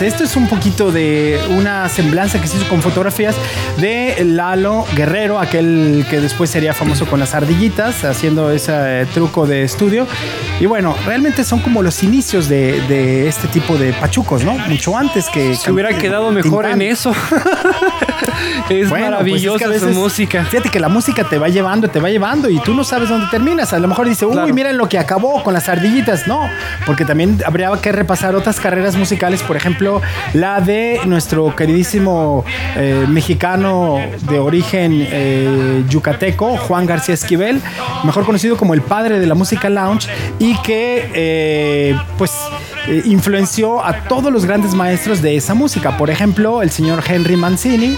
Bien, 0.00 0.04
¿qué 0.04 0.04
te 0.04 0.04
parece? 0.04 0.06
Esto 0.06 0.24
es 0.24 0.36
un 0.36 0.48
poquito 0.48 0.92
de 0.92 1.40
una 1.50 1.88
semblanza 1.88 2.40
que 2.40 2.48
se 2.48 2.56
hizo 2.56 2.68
con 2.68 2.82
fotografías 2.82 3.34
de 3.78 4.24
Lalo 4.24 4.86
Guerrero, 4.94 5.38
aquel 5.38 6.04
que 6.08 6.20
después 6.20 6.50
sería 6.50 6.74
famoso 6.74 7.06
con 7.06 7.20
las 7.20 7.34
ardillitas, 7.34 8.04
haciendo 8.04 8.50
ese 8.50 9.06
truco 9.12 9.46
de 9.46 9.62
estudio. 9.62 10.06
Y 10.60 10.66
bueno, 10.66 10.94
realmente 11.04 11.44
son 11.44 11.60
como 11.60 11.82
los 11.82 12.02
inicios 12.02 12.48
de, 12.48 13.28
este 13.28 13.48
tipo 13.48 13.76
de 13.76 13.92
pachucos, 13.92 14.44
¿no? 14.44 14.56
Mucho 14.58 14.96
antes 14.96 15.28
que... 15.28 15.54
Se 15.56 15.72
hubiera 15.72 15.96
quedado 15.98 16.30
mejor 16.30 16.66
en 16.66 16.82
eso. 16.82 17.10
es 18.70 18.88
pues 18.88 18.90
maravillosa 18.90 19.78
su 19.78 19.88
música. 19.88 20.44
Fíjate 20.44 20.68
que 20.68 20.80
la 20.80 20.88
música 20.88 21.24
te 21.24 21.38
va 21.38 21.48
llevando, 21.48 21.88
te 21.88 22.00
va 22.00 22.08
llevando 22.08 22.48
y 22.48 22.60
tú 22.60 22.74
no 22.74 22.84
sabes 22.84 23.08
dónde 23.08 23.26
terminas. 23.30 23.72
A 23.72 23.78
lo 23.78 23.88
mejor 23.88 24.08
dice, 24.08 24.26
uy, 24.26 24.52
miren 24.52 24.76
lo 24.78 24.88
que 24.88 24.98
acabó 24.98 25.42
con 25.42 25.54
las 25.54 25.68
ardillitas. 25.68 26.26
No, 26.28 26.48
porque 26.86 27.04
también 27.04 27.40
habría 27.44 27.70
que 27.80 27.92
repasar 27.92 28.34
otras 28.34 28.60
carreras 28.60 28.96
musicales 28.96 29.42
por 29.46 29.56
ejemplo, 29.56 30.00
la 30.32 30.60
de 30.60 31.00
nuestro 31.06 31.54
queridísimo 31.56 32.44
eh, 32.76 33.06
mexicano 33.08 33.98
de 34.28 34.38
origen 34.38 35.06
eh, 35.10 35.82
yucateco, 35.88 36.56
Juan 36.56 36.86
García 36.86 37.14
Esquivel, 37.14 37.60
mejor 38.04 38.24
conocido 38.24 38.56
como 38.56 38.74
el 38.74 38.82
padre 38.82 39.18
de 39.18 39.26
la 39.26 39.34
música 39.34 39.70
lounge, 39.70 40.08
y 40.38 40.43
que 40.62 41.10
eh, 41.14 41.98
pues 42.18 42.32
influenció 43.04 43.84
a 43.84 44.04
todos 44.04 44.32
los 44.32 44.44
grandes 44.44 44.74
maestros 44.74 45.22
de 45.22 45.36
esa 45.36 45.54
música. 45.54 45.96
Por 45.96 46.10
ejemplo, 46.10 46.60
el 46.60 46.70
señor 46.70 47.02
Henry 47.06 47.36
Mancini, 47.36 47.96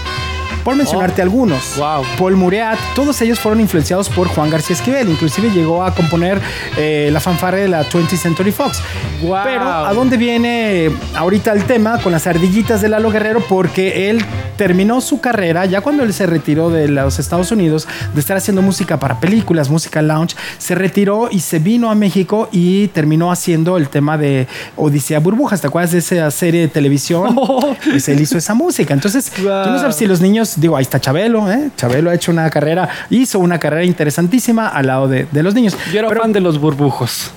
por 0.67 0.75
mencionarte 0.75 1.21
oh, 1.21 1.23
algunos. 1.23 1.81
Paul 2.17 2.35
Muriat, 2.35 2.77
todos 2.93 3.21
ellos 3.21 3.39
fueron 3.39 3.61
influenciados 3.61 4.09
por 4.09 4.27
Juan 4.27 4.49
García 4.49 4.75
Esquivel. 4.75 5.07
Inclusive 5.07 5.49
llegó 5.49 5.81
a 5.81 5.95
componer 5.95 6.41
eh, 6.75 7.07
la 7.09 7.21
fanfarra 7.21 7.59
de 7.59 7.69
la 7.69 7.89
20th 7.89 8.17
Century 8.17 8.51
Fox. 8.51 8.81
Pero 9.21 9.63
¿a 9.63 9.93
dónde 9.93 10.17
viene 10.17 10.91
ahorita 11.15 11.53
el 11.53 11.63
tema 11.63 12.01
con 12.01 12.11
las 12.11 12.27
ardillitas 12.27 12.81
de 12.81 12.89
Lalo 12.89 13.11
Guerrero? 13.11 13.39
Porque 13.47 14.09
él 14.09 14.21
terminó 14.57 14.99
su 14.99 15.21
carrera 15.21 15.65
ya 15.65 15.81
cuando 15.81 16.03
él 16.03 16.13
se 16.13 16.25
retiró 16.25 16.69
de 16.69 16.89
los 16.89 17.19
Estados 17.19 17.51
Unidos 17.51 17.87
de 18.13 18.19
estar 18.19 18.35
haciendo 18.35 18.61
música 18.61 18.99
para 18.99 19.19
películas, 19.19 19.69
música 19.69 20.01
lounge, 20.01 20.35
se 20.57 20.75
retiró 20.75 21.29
y 21.31 21.39
se 21.39 21.59
vino 21.59 21.89
a 21.89 21.95
México 21.95 22.49
y 22.51 22.87
terminó 22.89 23.31
haciendo 23.31 23.77
el 23.77 23.87
tema 23.87 24.17
de 24.17 24.47
Odisea 24.75 25.19
Burbujas. 25.19 25.61
¿Te 25.61 25.67
acuerdas 25.67 25.91
de 25.91 25.99
esa 25.99 26.29
serie 26.31 26.61
de 26.61 26.67
televisión? 26.67 27.35
Oh. 27.37 27.75
Pues 27.87 28.09
él 28.09 28.19
hizo 28.19 28.37
esa 28.37 28.53
música. 28.53 28.93
Entonces, 28.93 29.31
tú 29.31 29.43
no 29.43 29.79
sabes 29.79 29.95
si 29.95 30.07
los 30.07 30.19
niños 30.19 30.56
digo, 30.57 30.75
ahí 30.75 30.81
está 30.83 30.99
Chabelo, 30.99 31.49
¿eh? 31.51 31.69
Chabelo 31.77 32.09
ha 32.09 32.13
hecho 32.15 32.31
una 32.31 32.49
carrera, 32.49 32.89
hizo 33.09 33.39
una 33.39 33.57
carrera 33.59 33.85
interesantísima 33.85 34.67
al 34.67 34.87
lado 34.87 35.07
de, 35.07 35.25
de 35.31 35.43
los 35.43 35.53
niños. 35.53 35.77
Yo 35.93 35.99
era 35.99 36.09
Pero- 36.09 36.21
fan 36.21 36.33
de 36.33 36.41
los 36.41 36.59
burbujos. 36.59 37.31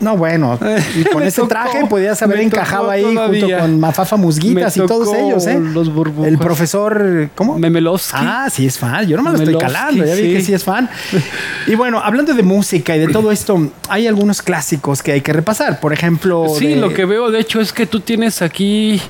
No, 0.00 0.16
bueno, 0.16 0.58
y 0.96 1.04
con 1.04 1.22
ese 1.22 1.42
traje 1.42 1.84
podías 1.84 2.22
haber 2.22 2.40
encajado 2.40 2.88
ahí 2.88 3.04
junto 3.04 3.46
con 3.58 3.78
Mafafa 3.78 4.16
Musguitas 4.16 4.74
y 4.78 4.86
todos 4.86 5.12
ellos, 5.14 5.46
¿eh? 5.46 5.60
los 5.60 5.92
burbujos. 5.92 6.26
El 6.26 6.38
profesor, 6.38 7.28
¿cómo? 7.34 7.58
Memelowski. 7.58 8.16
Ah, 8.18 8.48
sí 8.50 8.64
es 8.64 8.78
fan. 8.78 9.06
Yo 9.06 9.18
no 9.18 9.22
me 9.24 9.32
lo 9.32 9.36
estoy 9.36 9.58
calando. 9.58 10.02
Ya 10.02 10.14
vi 10.14 10.22
sí. 10.22 10.32
que 10.32 10.40
sí 10.40 10.54
es 10.54 10.64
fan. 10.64 10.88
Y 11.66 11.74
bueno, 11.74 12.00
hablando 12.02 12.32
de 12.32 12.42
música 12.42 12.96
y 12.96 13.00
de 13.00 13.08
todo 13.08 13.30
esto, 13.30 13.70
hay 13.90 14.06
algunos 14.06 14.40
clásicos 14.40 15.02
que 15.02 15.12
hay 15.12 15.20
que 15.20 15.34
repasar. 15.34 15.80
Por 15.80 15.92
ejemplo, 15.92 16.46
Sí, 16.58 16.68
de- 16.68 16.76
lo 16.76 16.94
que 16.94 17.04
veo 17.04 17.30
de 17.30 17.38
hecho 17.40 17.60
es 17.60 17.70
que 17.74 17.84
tú 17.84 18.00
tienes 18.00 18.40
aquí 18.40 19.02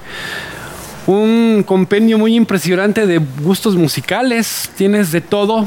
un 1.07 1.65
compendio 1.67 2.19
muy 2.19 2.35
impresionante 2.37 3.07
de 3.07 3.19
gustos 3.43 3.77
musicales. 3.77 4.71
Tienes 4.77 5.13
de 5.13 5.21
todo. 5.21 5.67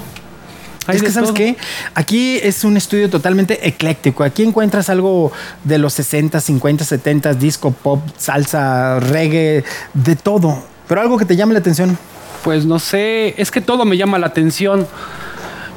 Hay 0.86 0.98
Es 0.98 1.04
que, 1.04 1.12
¿sabes 1.12 1.30
todo. 1.30 1.36
qué? 1.36 1.56
Aquí 1.96 2.39
es 2.43 2.63
un 2.63 2.76
estudio 2.76 3.10
totalmente 3.10 3.67
ecléctico. 3.67 4.24
Aquí 4.24 4.43
encuentras 4.43 4.89
algo 4.89 5.32
de 5.63 5.78
los 5.78 5.93
60, 5.93 6.39
50, 6.39 6.84
70, 6.84 7.34
disco, 7.36 7.72
pop, 7.72 8.02
salsa, 8.17 9.00
reggae, 9.00 9.63
de 9.93 10.15
todo. 10.15 10.62
Pero 10.88 11.02
algo 11.02 11.17
que 11.17 11.26
te 11.26 11.36
llame 11.36 11.54
la 11.54 11.60
atención. 11.60 11.98
Pues 12.43 12.65
no 12.65 12.80
sé, 12.80 13.34
es 13.41 13.50
que 13.50 13.62
todo 13.62 13.86
me 13.86 13.96
llama 13.96 14.19
la 14.19 14.28
atención. 14.28 14.86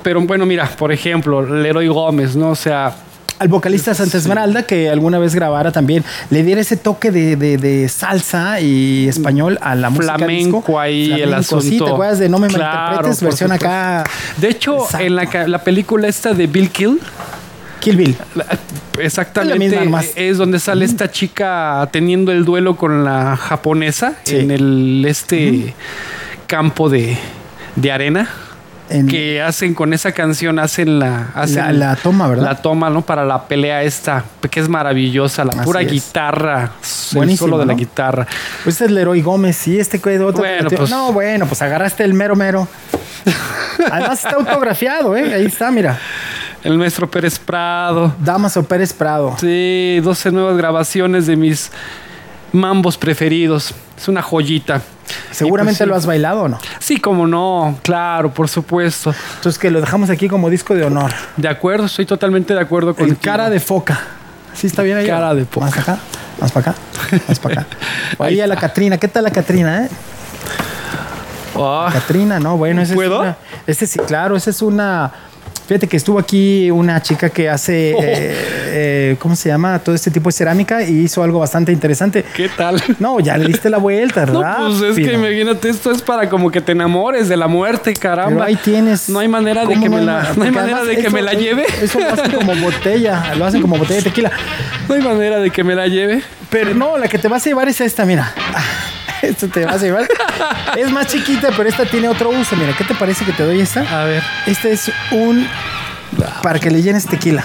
Pero 0.02 0.20
bueno, 0.22 0.44
mira, 0.46 0.68
por 0.76 0.92
ejemplo, 0.92 1.42
Leroy 1.42 1.86
Gómez, 1.88 2.34
¿no? 2.34 2.50
O 2.50 2.56
sea, 2.56 2.96
Al 3.38 3.48
vocalista 3.48 3.92
Santa 3.94 4.16
Esmeralda, 4.16 4.62
que 4.62 4.88
alguna 4.88 5.18
vez 5.18 5.34
grabara 5.34 5.70
también, 5.70 6.02
le 6.30 6.42
diera 6.42 6.60
ese 6.60 6.76
toque 6.78 7.10
de, 7.10 7.36
de- 7.36 7.58
de 7.58 7.88
salsa 7.88 8.60
y 8.60 9.08
español 9.08 9.58
a 9.60 9.74
la 9.74 9.90
música 9.90 10.16
Flamenco 10.16 10.56
disco. 10.58 10.80
ahí, 10.80 11.12
el 11.12 11.28
Flamenco, 11.28 11.60
Sí, 11.60 11.68
asunto. 11.68 11.84
¿te 11.84 11.90
acuerdas 11.92 12.18
de 12.18 12.28
No 12.30 12.38
me 12.38 12.48
Claro, 12.48 12.64
malinterpretes? 12.80 13.22
Versión 13.22 13.50
supuesto. 13.50 13.66
acá. 13.66 14.04
de 14.38 14.48
hecho, 14.48 14.76
Exacto. 14.84 15.06
en 15.06 15.16
la, 15.16 15.48
la 15.48 15.58
película 15.64 16.08
esta 16.08 16.32
de 16.32 16.46
Bill 16.46 16.70
Kill, 16.70 16.98
Kill 17.80 17.96
Bill. 17.96 18.16
Es 18.98 19.04
exactamente, 19.04 19.78
es 20.16 20.38
donde 20.38 20.58
sale 20.58 20.86
esta 20.86 21.10
chica 21.10 21.86
teniendo 21.92 22.32
el 22.32 22.44
duelo 22.46 22.76
con 22.76 23.04
la 23.04 23.36
japonesa 23.36 24.14
Sí. 24.24 24.36
en 24.36 24.50
el 24.50 25.04
este 25.06 25.74
campo 26.46 26.88
de, 26.88 27.18
de 27.76 27.92
arena. 27.92 28.30
En- 28.88 29.08
que 29.08 29.42
hacen 29.42 29.74
con 29.74 29.92
esa 29.92 30.12
canción, 30.12 30.58
hacen 30.58 30.98
la, 31.00 31.28
hacen 31.34 31.56
La- 31.56 31.72
la 31.90 31.96
toma, 31.96 32.28
¿verdad? 32.28 32.44
La 32.44 32.54
toma, 32.56 32.88
¿no? 32.88 33.02
Para 33.02 33.24
la 33.24 33.46
pelea 33.48 33.82
esta, 33.82 34.24
que 34.50 34.60
es 34.60 34.68
maravillosa, 34.68 35.44
la 35.44 35.50
Así 35.52 35.60
pura 35.64 35.82
es. 35.82 35.90
guitarra, 35.90 36.70
el 37.10 37.16
Buenísimo, 37.16 37.46
solo 37.48 37.58
de 37.58 37.66
la 37.66 37.74
guitarra. 37.74 38.26
Pues 38.62 38.74
este 38.76 38.84
es 38.86 38.90
Leroy 38.92 39.22
Gómez, 39.22 39.56
sí, 39.56 39.78
este 39.80 39.98
que 40.00 40.18
otro. 40.20 40.38
Bueno, 40.38 40.70
pues- 40.70 40.90
No, 40.90 41.12
bueno, 41.12 41.46
pues 41.46 41.60
agarraste 41.62 42.04
el 42.04 42.14
mero 42.14 42.36
mero. 42.36 42.68
Además 43.90 44.24
está 44.24 44.36
autografiado, 44.36 45.16
¿eh? 45.16 45.34
Ahí 45.34 45.46
está, 45.46 45.70
mira. 45.70 45.98
El 46.62 46.78
maestro 46.78 47.08
Pérez 47.10 47.38
Prado. 47.38 48.14
Damaso 48.20 48.62
Pérez 48.64 48.92
Prado. 48.92 49.36
Sí, 49.40 50.00
12 50.02 50.30
nuevas 50.32 50.56
grabaciones 50.56 51.26
de 51.26 51.36
mis 51.36 51.70
mambos 52.52 52.96
preferidos. 52.96 53.74
Es 53.96 54.08
una 54.08 54.22
joyita. 54.22 54.82
Seguramente 55.30 55.78
pues 55.78 55.86
sí. 55.86 55.90
lo 55.90 55.96
has 55.96 56.06
bailado 56.06 56.42
o 56.42 56.48
no. 56.48 56.58
Sí, 56.78 56.98
como 56.98 57.26
no, 57.26 57.78
claro, 57.82 58.32
por 58.32 58.48
supuesto. 58.48 59.14
Entonces 59.36 59.58
que 59.58 59.70
lo 59.70 59.80
dejamos 59.80 60.10
aquí 60.10 60.28
como 60.28 60.50
disco 60.50 60.74
de 60.74 60.84
honor. 60.84 61.12
De 61.36 61.48
acuerdo, 61.48 61.86
estoy 61.86 62.06
totalmente 62.06 62.54
de 62.54 62.60
acuerdo 62.60 62.94
con 62.94 63.08
El 63.08 63.18
cara 63.18 63.50
de 63.50 63.60
foca. 63.60 64.00
¿Sí 64.54 64.66
está 64.66 64.82
bien 64.82 64.96
ahí? 64.96 65.06
Cara 65.06 65.34
de 65.34 65.44
foca. 65.44 65.66
Más 65.66 65.78
acá, 65.78 65.98
más 66.40 66.52
para 66.52 66.70
acá, 66.70 66.80
más 67.28 67.38
para 67.38 67.60
acá. 67.60 67.66
Ahí 68.18 68.40
a 68.40 68.46
la 68.46 68.56
Catrina. 68.56 68.96
¿Qué 68.96 69.08
tal 69.08 69.24
la 69.24 69.30
Catrina, 69.30 69.84
eh? 69.84 69.88
Ah, 71.54 71.90
Catrina, 71.92 72.38
no, 72.38 72.56
bueno, 72.56 72.82
ese 72.82 72.94
¿Puedo? 72.94 73.16
es 73.16 73.20
una. 73.20 73.36
Este 73.66 73.86
sí, 73.86 73.98
claro, 74.00 74.36
esa 74.36 74.50
es 74.50 74.62
una. 74.62 75.12
Fíjate 75.66 75.88
que 75.88 75.96
estuvo 75.96 76.18
aquí 76.18 76.70
una 76.70 77.02
chica 77.02 77.28
que 77.30 77.48
hace, 77.48 77.94
Oh. 77.96 78.02
eh, 78.02 78.34
eh, 78.68 79.16
¿cómo 79.18 79.34
se 79.36 79.48
llama? 79.48 79.78
Todo 79.80 79.94
este 79.94 80.10
tipo 80.10 80.28
de 80.28 80.32
cerámica 80.32 80.82
y 80.82 81.00
hizo 81.00 81.22
algo 81.22 81.38
bastante 81.40 81.72
interesante. 81.72 82.24
¿Qué 82.34 82.48
tal? 82.48 82.82
No, 82.98 83.20
ya 83.20 83.36
le 83.36 83.46
diste 83.46 83.68
la 83.70 83.78
vuelta, 83.78 84.24
No, 84.26 84.40
¿verdad? 84.40 84.56
pues 84.68 84.82
es 84.82 84.96
que 84.96 85.12
imagínate, 85.14 85.68
esto 85.68 85.90
es 85.90 86.02
para 86.02 86.28
como 86.28 86.50
que 86.50 86.60
te 86.60 86.72
enamores 86.72 87.28
de 87.28 87.36
la 87.36 87.46
muerte, 87.48 87.92
caramba. 87.94 88.30
Pero 88.30 88.42
ahí 88.44 88.56
tienes. 88.56 89.08
No 89.08 89.18
hay 89.18 89.28
manera 89.28 89.62
de 89.62 89.66
¿Cómo 89.74 89.82
que 89.82 89.88
me 89.90 90.02
la, 90.02 90.32
no 90.36 90.44
hay 90.44 90.50
manera 90.50 90.84
de 90.84 90.94
que 90.94 91.00
eso- 91.02 91.10
me 91.10 91.22
la 91.22 91.32
lleve. 91.34 91.64
Eso 91.82 91.98
lo 92.00 92.10
hacen 92.12 92.30
como 92.32 92.54
botella, 92.62 93.34
lo 93.36 93.44
hacen 93.44 93.60
como 93.60 93.76
botella 93.76 93.96
de 93.98 94.02
tequila. 94.04 94.30
No 94.88 94.94
hay 94.94 95.02
manera 95.02 95.38
de 95.40 95.50
que 95.50 95.64
me 95.64 95.74
la 95.74 95.86
lleve. 95.88 96.22
Pero 96.50 96.74
no, 96.74 96.96
la 96.96 97.08
que 97.08 97.18
te 97.18 97.28
vas 97.28 97.44
a 97.44 97.50
llevar 97.50 97.68
es 97.68 97.80
esta, 97.80 98.04
mira. 98.04 98.32
Esta 99.28 99.46
te 99.48 99.64
vas 99.64 99.82
a 99.82 99.84
llevar. 99.84 100.06
Es 100.76 100.90
más 100.90 101.06
chiquita, 101.06 101.48
pero 101.56 101.68
esta 101.68 101.84
tiene 101.84 102.08
otro 102.08 102.30
uso. 102.30 102.56
Mira, 102.56 102.72
¿qué 102.76 102.84
te 102.84 102.94
parece 102.94 103.24
que 103.24 103.32
te 103.32 103.42
doy 103.44 103.60
esta? 103.60 103.80
A 104.02 104.04
ver. 104.04 104.22
Este 104.46 104.72
es 104.72 104.90
un. 105.12 105.46
para 106.42 106.58
que 106.58 106.70
le 106.70 106.82
llenes 106.82 107.06
tequila. 107.06 107.44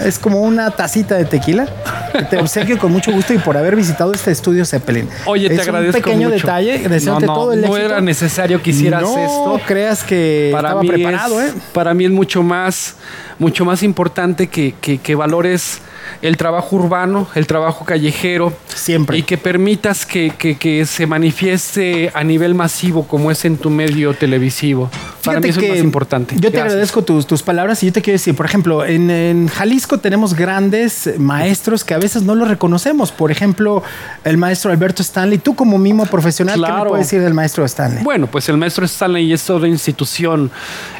Es 0.00 0.18
como 0.18 0.40
una 0.42 0.70
tacita 0.72 1.14
de 1.14 1.24
tequila. 1.24 1.66
que 2.12 2.22
Te 2.24 2.38
obsequio 2.38 2.78
con 2.78 2.90
mucho 2.92 3.12
gusto 3.12 3.32
y 3.32 3.38
por 3.38 3.56
haber 3.56 3.76
visitado 3.76 4.12
este 4.12 4.32
estudio 4.32 4.64
Zeppelin. 4.64 5.08
Oye, 5.24 5.48
te 5.48 5.54
es 5.54 5.60
agradezco 5.60 5.96
un 5.98 6.02
pequeño 6.02 6.28
mucho. 6.30 6.46
detalle. 6.46 6.88
No, 7.04 7.20
no, 7.20 7.26
todo 7.26 7.52
el 7.52 7.60
no 7.60 7.68
éxito. 7.68 7.86
era 7.86 8.00
necesario 8.00 8.60
que 8.62 8.70
hicieras 8.70 9.02
no 9.02 9.16
esto. 9.16 9.60
creas 9.66 10.02
que 10.02 10.50
estaba 10.54 10.80
mí 10.82 10.88
preparado, 10.88 11.40
es, 11.40 11.52
¿eh? 11.52 11.58
Para 11.72 11.94
mí 11.94 12.04
es 12.04 12.10
mucho 12.10 12.42
más, 12.42 12.96
mucho 13.38 13.64
más 13.64 13.82
importante 13.84 14.48
que, 14.48 14.74
que- 14.80 14.98
que 14.98 15.14
valores 15.14 15.78
el 16.22 16.36
trabajo 16.36 16.76
urbano, 16.76 17.28
el 17.34 17.46
trabajo 17.46 17.84
callejero. 17.84 18.52
Siempre. 18.74 19.18
Y 19.18 19.22
que 19.22 19.38
permitas 19.38 20.04
que, 20.06 20.32
que- 20.36 20.56
que 20.56 20.84
se 20.86 21.06
manifieste 21.06 22.10
a 22.14 22.24
nivel 22.24 22.54
masivo 22.54 23.06
como 23.06 23.30
es 23.30 23.44
en 23.44 23.56
tu 23.56 23.70
medio 23.70 24.14
televisivo. 24.14 24.90
para 25.24 25.40
mí 25.40 25.48
eso 25.48 25.60
es 25.60 25.68
más 25.70 25.78
importante. 25.78 26.34
Yo 26.34 26.42
te 26.50 26.56
Gracias. 26.56 26.66
agradezco 26.72 27.02
tus, 27.02 27.26
tus 27.26 27.42
palabras 27.42 27.82
y 27.82 27.86
yo 27.86 27.92
te 27.92 28.02
quiero 28.02 28.14
decir, 28.14 28.34
por 28.34 28.46
ejemplo, 28.46 28.84
en, 28.84 29.10
en 29.10 29.48
Jalisco 29.48 29.98
tenemos 29.98 30.34
grandes 30.34 31.18
maestros 31.18 31.84
que 31.84 31.94
a 31.94 31.98
veces 31.98 32.22
no 32.22 32.34
los 32.34 32.48
reconocemos. 32.48 33.10
Por 33.12 33.30
ejemplo, 33.30 33.82
el 34.24 34.36
maestro 34.36 34.70
Alberto 34.70 35.02
Stanley. 35.02 35.38
Tú 35.38 35.54
como 35.54 35.78
mimo 35.78 36.06
profesional, 36.06 36.62
¿qué 36.64 36.72
me 36.72 36.84
puedes 36.88 37.06
decir 37.06 37.20
del 37.22 37.34
maestro 37.34 37.64
Stanley? 37.64 38.02
Bueno, 38.04 38.26
pues 38.26 38.48
el 38.48 38.56
maestro 38.56 38.84
Stanley 38.84 39.32
es 39.32 39.42
toda 39.44 39.66
institución 39.68 40.50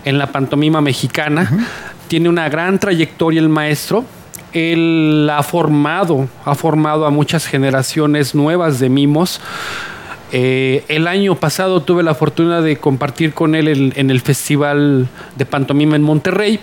en 0.05 0.19
la 0.19 0.33
pantomima 0.33 0.81
mexicana. 0.81 1.67
Tiene 2.09 2.29
una 2.29 2.49
gran 2.49 2.79
trayectoria 2.79 3.41
el 3.41 3.49
maestro. 3.49 4.05
Él 4.55 5.29
ha 5.31 5.43
formado, 5.43 6.29
ha 6.45 6.55
formado 6.55 7.07
a 7.07 7.11
muchas 7.11 7.47
generaciones 7.47 8.35
nuevas 8.35 8.81
de 8.81 8.89
mimos. 8.89 9.41
Eh, 10.33 10.85
el 10.89 11.07
año 11.07 11.35
pasado 11.35 11.83
tuve 11.83 12.03
la 12.03 12.15
fortuna 12.15 12.61
de 12.63 12.77
compartir 12.79 13.35
con 13.35 13.55
él 13.55 13.69
en, 13.69 13.93
en 13.97 14.11
el 14.11 14.21
Festival 14.21 15.09
de 15.37 15.47
Pantomima 15.47 15.97
en 15.97 16.03
Monterrey. 16.03 16.61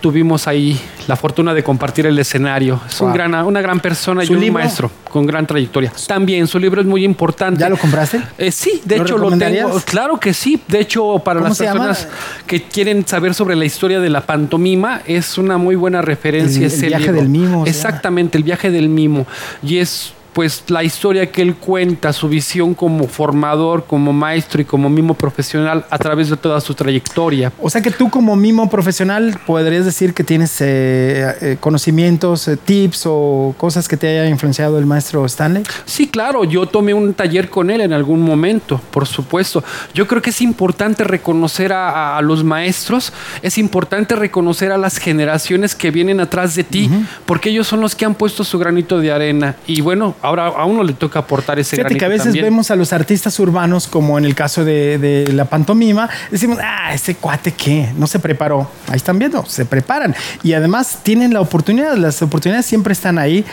Tuvimos 0.00 0.46
ahí 0.46 0.78
la 1.08 1.16
fortuna 1.16 1.52
de 1.54 1.64
compartir 1.64 2.06
el 2.06 2.18
escenario. 2.18 2.80
Es 2.88 3.00
un 3.00 3.12
gran, 3.12 3.34
una 3.34 3.60
gran 3.60 3.80
persona 3.80 4.22
y 4.22 4.26
¿Su 4.26 4.34
un 4.34 4.40
libro? 4.40 4.54
maestro 4.60 4.90
con 5.10 5.26
gran 5.26 5.46
trayectoria. 5.46 5.92
También 6.06 6.46
su 6.46 6.58
libro 6.58 6.80
es 6.80 6.86
muy 6.86 7.04
importante. 7.04 7.60
¿Ya 7.60 7.68
lo 7.68 7.76
compraste? 7.78 8.20
Eh, 8.38 8.52
sí, 8.52 8.82
de 8.84 8.98
¿Lo 8.98 9.02
hecho 9.04 9.18
lo 9.18 9.36
tengo. 9.36 9.80
Claro 9.84 10.20
que 10.20 10.34
sí. 10.34 10.60
De 10.68 10.80
hecho, 10.80 11.18
para 11.20 11.40
¿Cómo 11.40 11.48
las 11.48 11.58
llama? 11.58 11.86
personas 11.86 12.08
que 12.46 12.62
quieren 12.64 13.06
saber 13.06 13.34
sobre 13.34 13.56
la 13.56 13.64
historia 13.64 13.98
de 14.00 14.10
la 14.10 14.20
pantomima, 14.20 15.00
es 15.06 15.38
una 15.38 15.56
muy 15.58 15.74
buena 15.76 16.02
referencia 16.02 16.58
El- 16.58 16.64
el 16.66 16.72
ese 16.72 16.86
viaje 16.88 17.04
libro. 17.04 17.20
del 17.20 17.28
mimo, 17.30 17.66
Exactamente, 17.66 18.36
el 18.38 18.44
viaje 18.44 18.70
del 18.70 18.88
mimo. 18.88 19.26
Y 19.62 19.78
es 19.78 20.12
pues 20.36 20.64
la 20.68 20.84
historia 20.84 21.32
que 21.32 21.40
él 21.40 21.54
cuenta, 21.54 22.12
su 22.12 22.28
visión 22.28 22.74
como 22.74 23.08
formador, 23.08 23.86
como 23.86 24.12
maestro 24.12 24.60
y 24.60 24.66
como 24.66 24.90
mimo 24.90 25.14
profesional 25.14 25.86
a 25.88 25.96
través 25.96 26.28
de 26.28 26.36
toda 26.36 26.60
su 26.60 26.74
trayectoria. 26.74 27.50
O 27.58 27.70
sea 27.70 27.80
que 27.80 27.90
tú 27.90 28.10
como 28.10 28.36
mimo 28.36 28.68
profesional 28.68 29.40
podrías 29.46 29.86
decir 29.86 30.12
que 30.12 30.24
tienes 30.24 30.60
eh, 30.60 31.34
eh, 31.40 31.56
conocimientos, 31.58 32.48
eh, 32.48 32.58
tips 32.58 33.04
o 33.06 33.54
cosas 33.56 33.88
que 33.88 33.96
te 33.96 34.08
haya 34.08 34.28
influenciado 34.28 34.78
el 34.78 34.84
maestro 34.84 35.24
Stanley. 35.24 35.62
Sí, 35.86 36.06
claro, 36.06 36.44
yo 36.44 36.66
tomé 36.66 36.92
un 36.92 37.14
taller 37.14 37.48
con 37.48 37.70
él 37.70 37.80
en 37.80 37.94
algún 37.94 38.20
momento, 38.20 38.78
por 38.90 39.06
supuesto. 39.06 39.64
Yo 39.94 40.06
creo 40.06 40.20
que 40.20 40.28
es 40.28 40.42
importante 40.42 41.02
reconocer 41.04 41.72
a, 41.72 42.20
los 42.20 42.44
maestros, 42.44 43.10
es 43.40 43.56
importante 43.56 44.14
reconocer 44.14 44.70
a 44.70 44.76
las 44.76 44.98
generaciones 44.98 45.74
que 45.74 45.90
vienen 45.90 46.20
atrás 46.20 46.54
de 46.54 46.64
ti, 46.64 46.90
porque 47.24 47.48
ellos 47.48 47.66
son 47.66 47.80
los 47.80 47.94
que 47.94 48.04
han 48.04 48.14
puesto 48.14 48.44
su 48.44 48.58
granito 48.58 49.00
de 49.00 49.12
arena. 49.12 49.56
Y 49.66 49.80
bueno, 49.80 50.14
ahora 50.26 50.46
a 50.48 50.64
uno 50.64 50.82
le 50.82 50.92
toca 50.92 51.20
aportar 51.20 51.58
ese 51.58 51.76
Fíjate 51.76 51.96
que 51.96 52.04
a 52.04 52.08
veces 52.08 52.26
también. 52.26 52.46
vemos 52.46 52.70
a 52.70 52.76
los 52.76 52.92
artistas 52.92 53.38
urbanos, 53.38 53.86
como 53.86 54.18
en 54.18 54.24
el 54.24 54.34
caso 54.34 54.64
de, 54.64 54.98
de 54.98 55.32
la 55.32 55.44
pantomima, 55.44 56.08
decimos, 56.30 56.58
ah, 56.60 56.92
ese 56.92 57.14
cuate 57.14 57.52
qué, 57.52 57.92
no 57.96 58.06
se 58.06 58.18
preparó. 58.18 58.68
Ahí 58.88 58.96
están 58.96 59.18
viendo, 59.18 59.44
se 59.46 59.64
preparan. 59.64 60.14
Y 60.42 60.52
además 60.54 61.00
tienen 61.02 61.32
la 61.32 61.40
oportunidad, 61.40 61.96
las 61.96 62.20
oportunidades 62.22 62.66
siempre 62.66 62.92
están 62.92 63.18
ahí. 63.18 63.44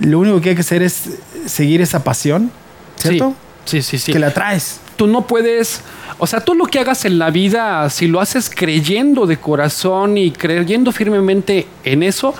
Lo 0.00 0.18
único 0.18 0.40
que 0.40 0.50
hay 0.50 0.54
que 0.54 0.62
hacer 0.62 0.82
es 0.82 1.10
seguir 1.46 1.80
esa 1.82 2.02
pasión, 2.02 2.50
¿cierto? 2.96 3.34
Sí, 3.64 3.82
sí, 3.82 3.98
sí. 3.98 4.06
sí. 4.06 4.12
Que 4.12 4.18
la 4.18 4.32
traes. 4.32 4.80
tú 4.96 5.06
no 5.06 5.26
puedes, 5.26 5.82
o 6.18 6.26
sea, 6.26 6.40
tú 6.40 6.54
lo 6.54 6.66
que 6.66 6.78
hagas 6.78 7.04
en 7.04 7.18
la 7.18 7.30
vida, 7.30 7.88
si 7.90 8.06
lo 8.06 8.20
haces 8.20 8.50
creyendo 8.50 9.26
de 9.26 9.36
corazón 9.36 10.16
y 10.16 10.30
creyendo 10.30 10.92
firmemente 10.92 11.66
en 11.84 12.02
eso, 12.02 12.34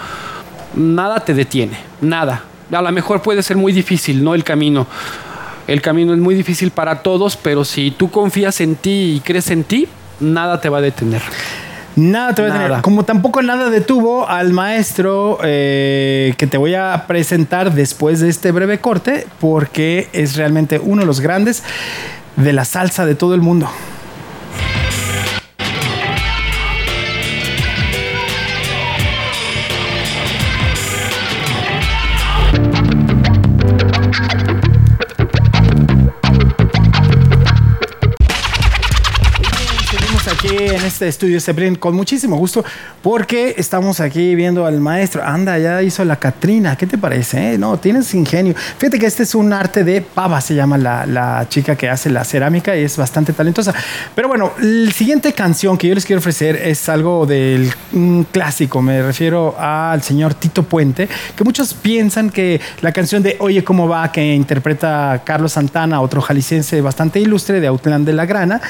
nada 0.74 1.20
te 1.20 1.34
detiene, 1.34 1.76
nada. 2.00 2.44
A 2.72 2.82
lo 2.82 2.90
mejor 2.92 3.22
puede 3.22 3.42
ser 3.42 3.56
muy 3.56 3.72
difícil, 3.72 4.24
¿no? 4.24 4.34
El 4.34 4.44
camino. 4.44 4.86
El 5.66 5.80
camino 5.80 6.12
es 6.12 6.18
muy 6.18 6.34
difícil 6.34 6.70
para 6.70 7.02
todos, 7.02 7.36
pero 7.36 7.64
si 7.64 7.90
tú 7.90 8.10
confías 8.10 8.60
en 8.60 8.74
ti 8.76 9.14
y 9.16 9.20
crees 9.20 9.50
en 9.50 9.64
ti, 9.64 9.86
nada 10.20 10.60
te 10.60 10.68
va 10.68 10.78
a 10.78 10.80
detener. 10.80 11.22
Nada 11.94 12.34
te 12.34 12.42
va 12.42 12.48
a 12.48 12.58
detener. 12.58 12.82
Como 12.82 13.04
tampoco 13.04 13.42
nada 13.42 13.70
detuvo 13.70 14.28
al 14.28 14.52
maestro 14.52 15.38
eh, 15.42 16.34
que 16.38 16.46
te 16.46 16.56
voy 16.56 16.74
a 16.74 17.04
presentar 17.06 17.74
después 17.74 18.20
de 18.20 18.28
este 18.28 18.50
breve 18.50 18.80
corte, 18.80 19.26
porque 19.38 20.08
es 20.12 20.36
realmente 20.36 20.80
uno 20.82 21.02
de 21.02 21.06
los 21.06 21.20
grandes 21.20 21.62
de 22.36 22.52
la 22.52 22.64
salsa 22.64 23.04
de 23.04 23.14
todo 23.14 23.34
el 23.34 23.42
mundo. 23.42 23.68
Este 40.92 41.08
estudio 41.08 41.40
Sebrin 41.40 41.76
con 41.76 41.94
muchísimo 41.94 42.36
gusto 42.36 42.62
porque 43.00 43.54
estamos 43.56 43.98
aquí 43.98 44.34
viendo 44.34 44.66
al 44.66 44.78
maestro. 44.78 45.24
Anda, 45.24 45.58
ya 45.58 45.82
hizo 45.82 46.04
la 46.04 46.16
Catrina. 46.16 46.76
¿Qué 46.76 46.86
te 46.86 46.98
parece? 46.98 47.54
Eh? 47.54 47.58
No, 47.58 47.78
tienes 47.78 48.12
ingenio. 48.14 48.54
Fíjate 48.76 48.98
que 48.98 49.06
este 49.06 49.22
es 49.22 49.34
un 49.34 49.54
arte 49.54 49.84
de 49.84 50.02
pava, 50.02 50.40
se 50.42 50.54
llama 50.54 50.76
la, 50.76 51.06
la 51.06 51.46
chica 51.48 51.76
que 51.76 51.88
hace 51.88 52.10
la 52.10 52.24
cerámica 52.24 52.76
y 52.76 52.84
es 52.84 52.96
bastante 52.98 53.32
talentosa. 53.32 53.74
Pero 54.14 54.28
bueno, 54.28 54.52
la 54.60 54.92
siguiente 54.92 55.32
canción 55.32 55.78
que 55.78 55.88
yo 55.88 55.94
les 55.94 56.04
quiero 56.04 56.20
ofrecer 56.20 56.56
es 56.56 56.86
algo 56.90 57.24
del 57.24 57.72
clásico. 58.30 58.82
Me 58.82 59.00
refiero 59.02 59.56
al 59.58 60.02
señor 60.02 60.34
Tito 60.34 60.62
Puente, 60.62 61.08
que 61.34 61.42
muchos 61.42 61.72
piensan 61.72 62.28
que 62.28 62.60
la 62.82 62.92
canción 62.92 63.22
de 63.22 63.36
Oye, 63.40 63.64
¿cómo 63.64 63.88
va? 63.88 64.12
que 64.12 64.34
interpreta 64.34 65.22
Carlos 65.24 65.52
Santana, 65.52 66.02
otro 66.02 66.20
jalisciense 66.20 66.82
bastante 66.82 67.18
ilustre 67.18 67.60
de 67.60 67.66
Autlán 67.66 68.04
de 68.04 68.12
la 68.12 68.26
Grana 68.26 68.60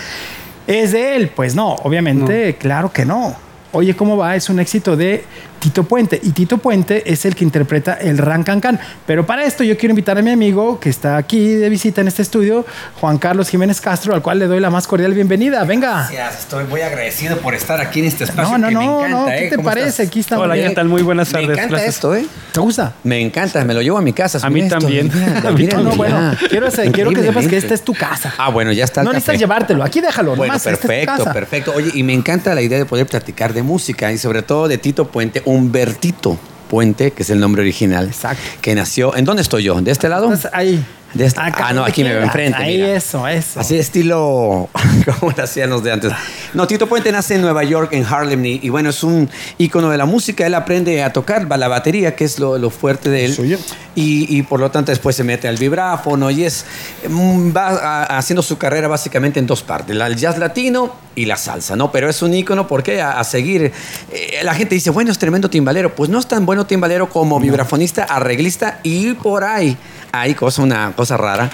¿Es 0.66 0.92
de 0.92 1.16
él? 1.16 1.30
Pues 1.34 1.54
no, 1.54 1.74
obviamente, 1.74 2.56
claro 2.56 2.92
que 2.92 3.04
no. 3.04 3.36
Oye, 3.74 3.96
¿cómo 3.96 4.18
va? 4.18 4.36
Es 4.36 4.50
un 4.50 4.60
éxito 4.60 4.96
de 4.96 5.24
Tito 5.58 5.84
Puente. 5.84 6.20
Y 6.22 6.32
Tito 6.32 6.58
Puente 6.58 7.10
es 7.10 7.24
el 7.24 7.34
que 7.34 7.42
interpreta 7.42 7.94
el 7.94 8.18
Ran 8.18 8.42
Can 8.42 8.60
Can. 8.60 8.78
Pero 9.06 9.24
para 9.24 9.44
esto 9.44 9.64
yo 9.64 9.78
quiero 9.78 9.92
invitar 9.92 10.18
a 10.18 10.22
mi 10.22 10.30
amigo 10.30 10.78
que 10.78 10.90
está 10.90 11.16
aquí 11.16 11.54
de 11.54 11.70
visita 11.70 12.02
en 12.02 12.08
este 12.08 12.20
estudio, 12.20 12.66
Juan 13.00 13.16
Carlos 13.16 13.48
Jiménez 13.48 13.80
Castro, 13.80 14.14
al 14.14 14.20
cual 14.20 14.40
le 14.40 14.46
doy 14.46 14.60
la 14.60 14.68
más 14.68 14.86
cordial 14.86 15.14
bienvenida. 15.14 15.64
Venga. 15.64 16.08
Gracias, 16.12 16.40
estoy 16.40 16.64
muy 16.64 16.82
agradecido 16.82 17.38
por 17.38 17.54
estar 17.54 17.80
aquí 17.80 18.00
en 18.00 18.06
este 18.06 18.24
espacio. 18.24 18.58
No, 18.58 18.58
no, 18.58 18.68
que 18.68 18.74
no, 18.74 18.80
me 18.80 19.06
encanta, 19.06 19.08
no. 19.16 19.26
¿Qué 19.26 19.46
¿eh? 19.46 19.48
te 19.50 19.56
¿Cómo 19.56 19.68
parece? 19.68 19.88
estás? 19.88 20.06
Aquí 20.08 20.20
estamos. 20.20 20.44
Hola, 20.44 20.54
¿qué 20.54 20.70
tal? 20.70 20.88
Muy 20.88 21.02
buenas 21.02 21.30
tardes. 21.30 21.46
Me 21.48 21.54
encanta 21.54 21.70
Gracias. 21.76 21.94
esto, 21.94 22.14
¿eh? 22.14 22.26
¿Te 22.52 22.60
gusta? 22.60 22.92
Me 23.04 23.20
encanta, 23.22 23.64
me 23.64 23.72
lo 23.72 23.80
llevo 23.80 23.96
a 23.96 24.02
mi 24.02 24.12
casa. 24.12 24.38
A 24.46 24.50
mí 24.50 24.60
esto, 24.60 24.78
también. 24.78 25.10
mira, 25.14 25.38
A 25.48 25.50
mí 25.52 25.62
mira, 25.62 25.78
No, 25.78 25.84
no, 25.84 25.96
bueno, 25.96 26.36
quiero, 26.50 26.68
quiero 26.92 27.10
que 27.12 27.22
sepas 27.22 27.46
que 27.46 27.56
esta 27.56 27.72
es 27.72 27.82
tu 27.82 27.94
casa. 27.94 28.34
Ah, 28.36 28.50
bueno, 28.50 28.70
ya 28.72 28.84
está. 28.84 29.02
no 29.02 29.06
café. 29.12 29.16
necesitas 29.16 29.40
llevártelo. 29.40 29.82
Aquí 29.82 30.02
déjalo. 30.02 30.36
Bueno, 30.36 30.52
nomás, 30.52 30.66
esta 30.66 30.72
es 30.72 30.80
tu 30.80 30.86
perfecto, 30.88 31.16
casa. 31.18 31.32
perfecto. 31.32 31.72
Oye, 31.74 31.90
y 31.94 32.02
me 32.02 32.12
encanta 32.12 32.54
la 32.54 32.60
idea 32.60 32.76
de 32.76 32.84
poder 32.84 33.06
platicar 33.06 33.54
de 33.54 33.61
música 33.62 34.12
y 34.12 34.18
sobre 34.18 34.42
todo 34.42 34.68
de 34.68 34.78
Tito 34.78 35.08
Puente, 35.08 35.42
Humbertito 35.44 36.38
Puente, 36.68 37.10
que 37.10 37.22
es 37.22 37.30
el 37.30 37.40
nombre 37.40 37.62
original. 37.62 38.06
Exacto. 38.06 38.42
Que 38.60 38.74
nació. 38.74 39.14
¿En 39.16 39.24
dónde 39.24 39.42
estoy 39.42 39.64
yo? 39.64 39.80
¿De 39.80 39.90
este 39.90 40.08
lado? 40.08 40.24
Entonces, 40.24 40.50
ahí. 40.54 40.84
De 41.14 41.26
este- 41.26 41.40
Acá 41.40 41.66
ah, 41.68 41.72
no, 41.72 41.76
donde 41.80 41.90
aquí 41.90 42.04
me 42.04 42.10
veo 42.14 42.22
enfrente. 42.22 42.58
Ahí, 42.62 42.76
mira. 42.78 42.94
eso, 42.96 43.26
eso. 43.28 43.60
Así 43.60 43.78
estilo, 43.78 44.68
como 45.20 45.32
lo 45.36 45.44
hacían 45.44 45.70
los 45.70 45.82
de 45.82 45.92
antes. 45.92 46.12
No, 46.54 46.66
Tito 46.66 46.86
Puente 46.88 47.12
nace 47.12 47.34
en 47.34 47.42
Nueva 47.42 47.64
York, 47.64 47.92
en 47.92 48.04
Harlem, 48.04 48.44
y, 48.44 48.60
y 48.62 48.68
bueno, 48.68 48.90
es 48.90 49.02
un 49.02 49.28
ícono 49.58 49.90
de 49.90 49.98
la 49.98 50.06
música. 50.06 50.46
Él 50.46 50.54
aprende 50.54 51.02
a 51.02 51.12
tocar 51.12 51.46
la 51.58 51.68
batería, 51.68 52.14
que 52.16 52.24
es 52.24 52.38
lo, 52.38 52.56
lo 52.58 52.70
fuerte 52.70 53.10
de 53.10 53.24
él. 53.26 53.34
Suyo. 53.34 53.58
Y, 53.94 54.38
y 54.38 54.42
por 54.42 54.58
lo 54.58 54.70
tanto 54.70 54.90
después 54.90 55.14
se 55.14 55.22
mete 55.22 55.48
al 55.48 55.56
vibráfono 55.58 56.30
y 56.30 56.44
es 56.44 56.64
mm, 57.08 57.54
va 57.54 57.68
a- 57.68 58.16
haciendo 58.18 58.42
su 58.42 58.56
carrera 58.56 58.88
básicamente 58.88 59.38
en 59.38 59.46
dos 59.46 59.62
partes, 59.62 59.94
el 59.94 60.16
jazz 60.16 60.38
latino 60.38 60.94
y 61.14 61.26
la 61.26 61.36
salsa, 61.36 61.76
¿no? 61.76 61.92
Pero 61.92 62.08
es 62.08 62.22
un 62.22 62.32
ícono 62.32 62.66
porque 62.66 63.02
a, 63.02 63.18
a 63.20 63.24
seguir. 63.24 63.70
eh, 64.10 64.40
la 64.44 64.54
gente 64.54 64.74
dice, 64.74 64.88
bueno, 64.88 65.12
es 65.12 65.18
tremendo 65.18 65.50
timbalero. 65.50 65.94
Pues 65.94 66.08
no 66.08 66.18
es 66.18 66.26
tan 66.26 66.46
bueno 66.46 66.64
timbalero 66.64 67.10
como 67.10 67.38
vibrafonista, 67.38 68.04
arreglista 68.04 68.80
y 68.82 69.12
por 69.12 69.44
ahí 69.44 69.76
hay 70.14 70.34
cosa, 70.34 70.62
una 70.62 70.92
cosa 70.94 71.01
rara. 71.11 71.50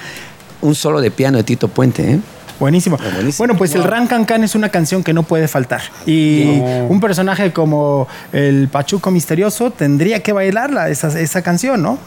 Un 0.60 0.74
solo 0.74 1.00
de 1.00 1.10
piano 1.10 1.38
de 1.38 1.44
Tito 1.44 1.68
Puente, 1.68 2.12
¿eh? 2.12 2.18
Buenísimo. 2.58 2.98
Ah, 3.00 3.04
buenísimo. 3.14 3.38
Bueno, 3.38 3.56
pues 3.56 3.72
el 3.76 3.84
Ran 3.84 4.08
Can 4.08 4.24
Can 4.24 4.42
es 4.42 4.56
una 4.56 4.68
canción 4.68 5.04
que 5.04 5.12
no 5.12 5.22
puede 5.22 5.46
faltar. 5.46 5.80
Y 6.06 6.42
un 6.88 7.00
personaje 7.00 7.52
como 7.52 8.08
el 8.32 8.66
Pachuco 8.66 9.12
Misterioso 9.12 9.70
tendría 9.70 10.20
que 10.24 10.32
bailarla, 10.32 10.88
esa, 10.88 11.20
esa 11.20 11.42
canción, 11.42 11.80
¿no? 11.82 11.98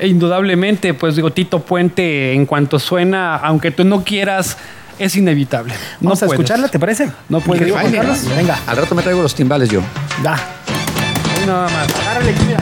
E 0.00 0.08
indudablemente, 0.08 0.94
pues 0.94 1.14
digo, 1.14 1.30
Tito 1.32 1.60
Puente, 1.60 2.32
en 2.34 2.44
cuanto 2.46 2.80
suena, 2.80 3.36
aunque 3.36 3.70
tú 3.70 3.84
no 3.84 4.02
quieras, 4.02 4.56
es 4.98 5.14
inevitable. 5.14 5.72
No 6.00 6.08
Vamos 6.08 6.24
a 6.24 6.26
puedes. 6.26 6.40
escucharla, 6.40 6.66
¿te 6.68 6.80
parece? 6.80 7.12
No 7.28 7.40
puedes. 7.40 7.72
venga, 8.36 8.58
Al 8.66 8.76
rato 8.76 8.96
me 8.96 9.02
traigo 9.02 9.22
los 9.22 9.34
timbales 9.36 9.68
yo. 9.68 9.80
da. 10.24 10.34
Ahí 10.34 11.46
Nada 11.46 11.68
más. 11.68 11.86
Agárrale 12.00 12.30
aquí, 12.32 12.44
mira. 12.48 12.60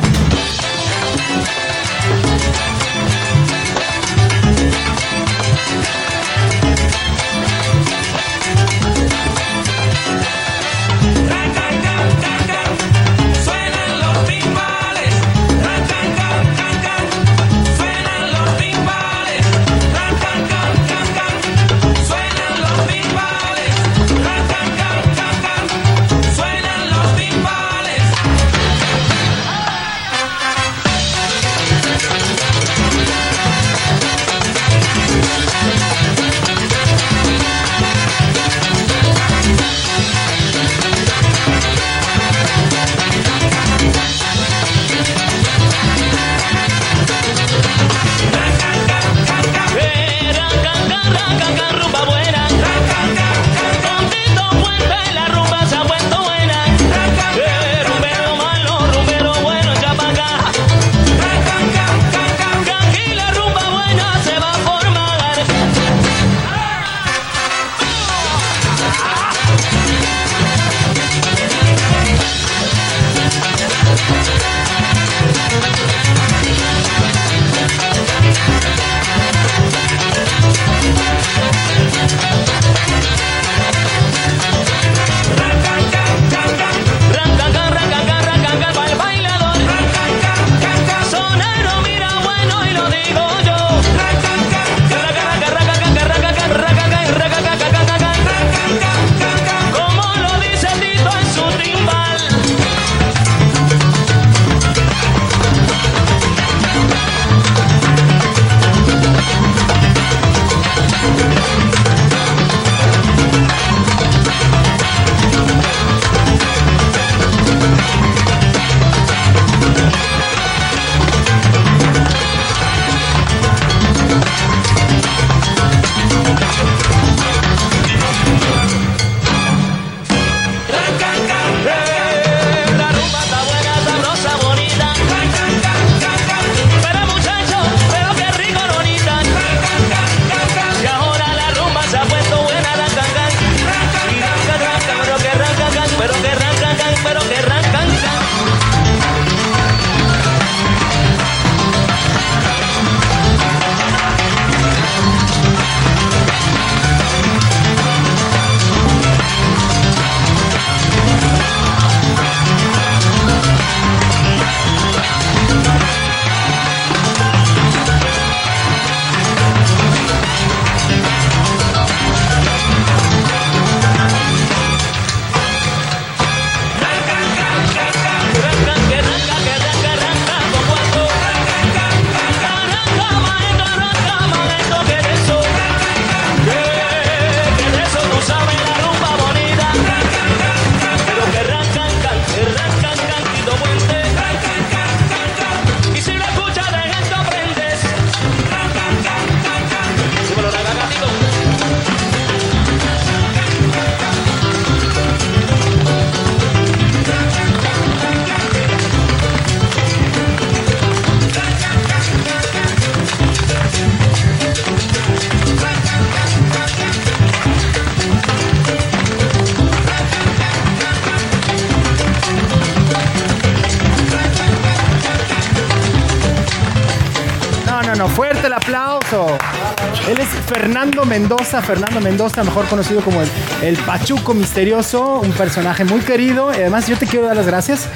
Mendoza. 231.33 231.63
Fernando 231.63 232.01
Mendoza, 232.03 232.45
mejor 232.45 232.67
conocido 232.67 233.01
como 233.01 233.23
el, 233.23 233.29
el 233.63 233.77
Pachuco 233.79 234.35
Misterioso. 234.35 235.21
Un 235.21 235.33
personaje 235.33 235.83
muy 235.83 236.01
querido. 236.01 236.53
Y 236.53 236.57
además, 236.57 236.87
yo 236.87 236.99
te 236.99 237.07
quiero 237.07 237.27
dar 237.27 237.37
las 237.37 237.47
gracias. 237.47 237.89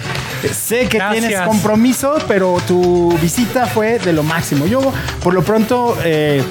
Sé 0.54 0.88
que 0.88 0.96
Gracias. 0.96 1.26
tienes 1.26 1.46
compromiso, 1.46 2.16
pero 2.26 2.56
tu 2.66 3.14
visita 3.20 3.66
fue 3.66 3.98
de 3.98 4.14
lo 4.14 4.22
máximo. 4.22 4.66
Yo, 4.66 4.80
por 5.22 5.34
lo 5.34 5.42
pronto, 5.42 5.98
eh, 6.02 6.42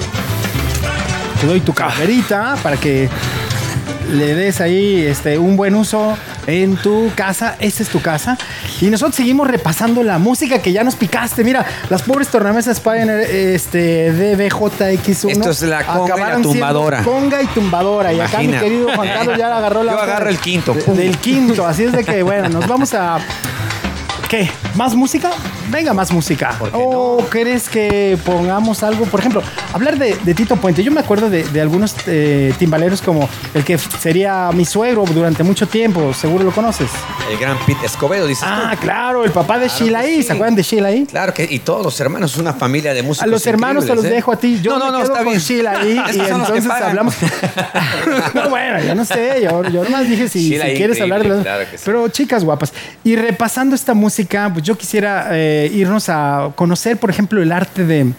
te 1.40 1.46
doy 1.48 1.60
tu 1.60 1.74
cajerita 1.74 2.56
para 2.62 2.76
que 2.76 3.08
le 4.12 4.34
des 4.36 4.60
ahí 4.60 5.04
este, 5.04 5.38
un 5.38 5.56
buen 5.56 5.74
uso 5.74 6.16
en 6.46 6.76
tu 6.76 7.10
casa. 7.16 7.56
Esta 7.58 7.82
es 7.82 7.88
tu 7.88 8.00
casa. 8.00 8.38
Y 8.80 8.90
nosotros 8.90 9.14
seguimos 9.16 9.46
repasando 9.48 10.02
la 10.02 10.18
música 10.18 10.60
que 10.60 10.72
ya 10.72 10.84
nos 10.84 10.96
picaste. 10.96 11.42
Mira, 11.44 11.64
las 11.88 12.02
pobres 12.02 12.28
tornamesas 12.28 12.78
Pioneer 12.80 13.20
este, 13.20 14.12
DBJX1. 14.12 15.30
Esto 15.30 15.50
es 15.50 15.62
la 15.62 15.84
conga 15.86 16.16
y 16.16 16.20
la 16.20 16.42
tumbadora. 16.42 17.02
Conga 17.02 17.42
y 17.42 17.46
tumbadora. 17.46 18.12
Y 18.12 18.20
acá 18.20 18.38
mi 18.40 18.52
querido 18.52 18.88
Juan 18.94 19.08
Carlos 19.08 19.38
ya 19.38 19.56
agarró 19.56 19.82
la. 19.82 19.92
Yo 19.92 20.00
agarro 20.00 20.28
el 20.28 20.38
quinto. 20.38 20.74
de- 20.74 20.82
del 20.94 21.16
quinto. 21.18 21.66
Así 21.66 21.84
es 21.84 21.92
de 21.92 22.04
que, 22.04 22.22
bueno, 22.22 22.48
nos 22.48 22.66
vamos 22.66 22.92
a. 22.94 23.18
¿Qué? 24.28 24.50
¿Más 24.74 24.94
música? 24.94 25.30
Venga, 25.68 25.92
más 25.92 26.12
música. 26.12 26.50
¿Por 26.58 26.70
qué 26.70 26.76
¿O 26.78 27.26
crees 27.28 27.68
que 27.68 28.16
pongamos 28.24 28.82
algo? 28.82 29.04
Por 29.06 29.20
ejemplo, 29.20 29.42
hablar 29.72 29.98
de, 29.98 30.16
de 30.16 30.34
Tito 30.34 30.56
Puente. 30.56 30.82
Yo 30.82 30.92
me 30.92 31.00
acuerdo 31.00 31.28
de, 31.28 31.44
de 31.44 31.60
algunos 31.60 31.94
eh, 32.06 32.52
timbaleros 32.58 33.02
como 33.02 33.28
el 33.54 33.64
que 33.64 33.76
sería 33.78 34.50
mi 34.52 34.64
suegro 34.64 35.04
durante 35.12 35.42
mucho 35.42 35.66
tiempo. 35.66 36.12
Seguro 36.14 36.44
lo 36.44 36.52
conoces. 36.52 36.90
El 37.30 37.38
gran 37.38 37.58
Pete 37.66 37.86
Escobedo, 37.86 38.26
dices 38.26 38.44
Ah, 38.46 38.70
tú. 38.74 38.80
claro, 38.80 39.24
el 39.24 39.30
papá 39.32 39.58
de 39.58 39.68
Sheila 39.68 40.00
ahí. 40.00 40.16
sí. 40.16 40.22
¿Se 40.24 40.32
acuerdan 40.32 40.54
de 40.54 40.62
Sheila? 40.62 40.90
Claro 41.10 41.34
que, 41.34 41.46
y 41.50 41.58
todos 41.58 41.82
los 41.84 41.98
hermanos, 42.00 42.32
es 42.32 42.38
una 42.38 42.52
familia 42.52 42.94
de 42.94 43.02
músicos. 43.02 43.24
A 43.24 43.26
los 43.26 43.46
hermanos 43.46 43.86
te 43.86 43.94
los 43.94 44.04
¿eh? 44.04 44.10
dejo 44.10 44.32
a 44.32 44.36
ti. 44.36 44.60
Yo 44.62 44.78
no, 44.78 44.78
no, 44.78 44.84
me 44.86 44.90
no, 44.92 44.98
quedo 44.98 45.12
está 45.12 45.24
con 45.24 45.32
bien. 45.32 45.40
Sheila 45.40 45.84
y 45.84 45.94
los 45.94 46.28
entonces 46.28 46.70
hablamos. 46.70 47.14
no, 48.34 48.50
bueno, 48.50 48.80
yo 48.84 48.94
no 48.94 49.04
sé. 49.04 49.40
Yo, 49.42 49.62
yo 49.64 49.84
nomás 49.84 50.08
dije 50.08 50.28
si, 50.28 50.50
Sheila 50.50 50.66
quieres 50.76 51.00
hablar 51.00 51.22
de 51.22 51.42
claro 51.42 51.64
sí. 51.70 51.76
Pero 51.84 52.08
chicas 52.08 52.44
guapas. 52.44 52.72
Y 53.04 53.16
repasando 53.16 53.74
esta 53.74 53.94
música, 53.94 54.50
pues 54.52 54.64
yo 54.64 54.76
quisiera 54.76 55.28
eh, 55.32 55.55
irnos 55.72 56.08
a 56.08 56.50
conocer, 56.54 56.96
por 56.98 57.10
ejemplo, 57.10 57.42
el 57.42 57.52
arte 57.52 57.84
de 57.84 58.12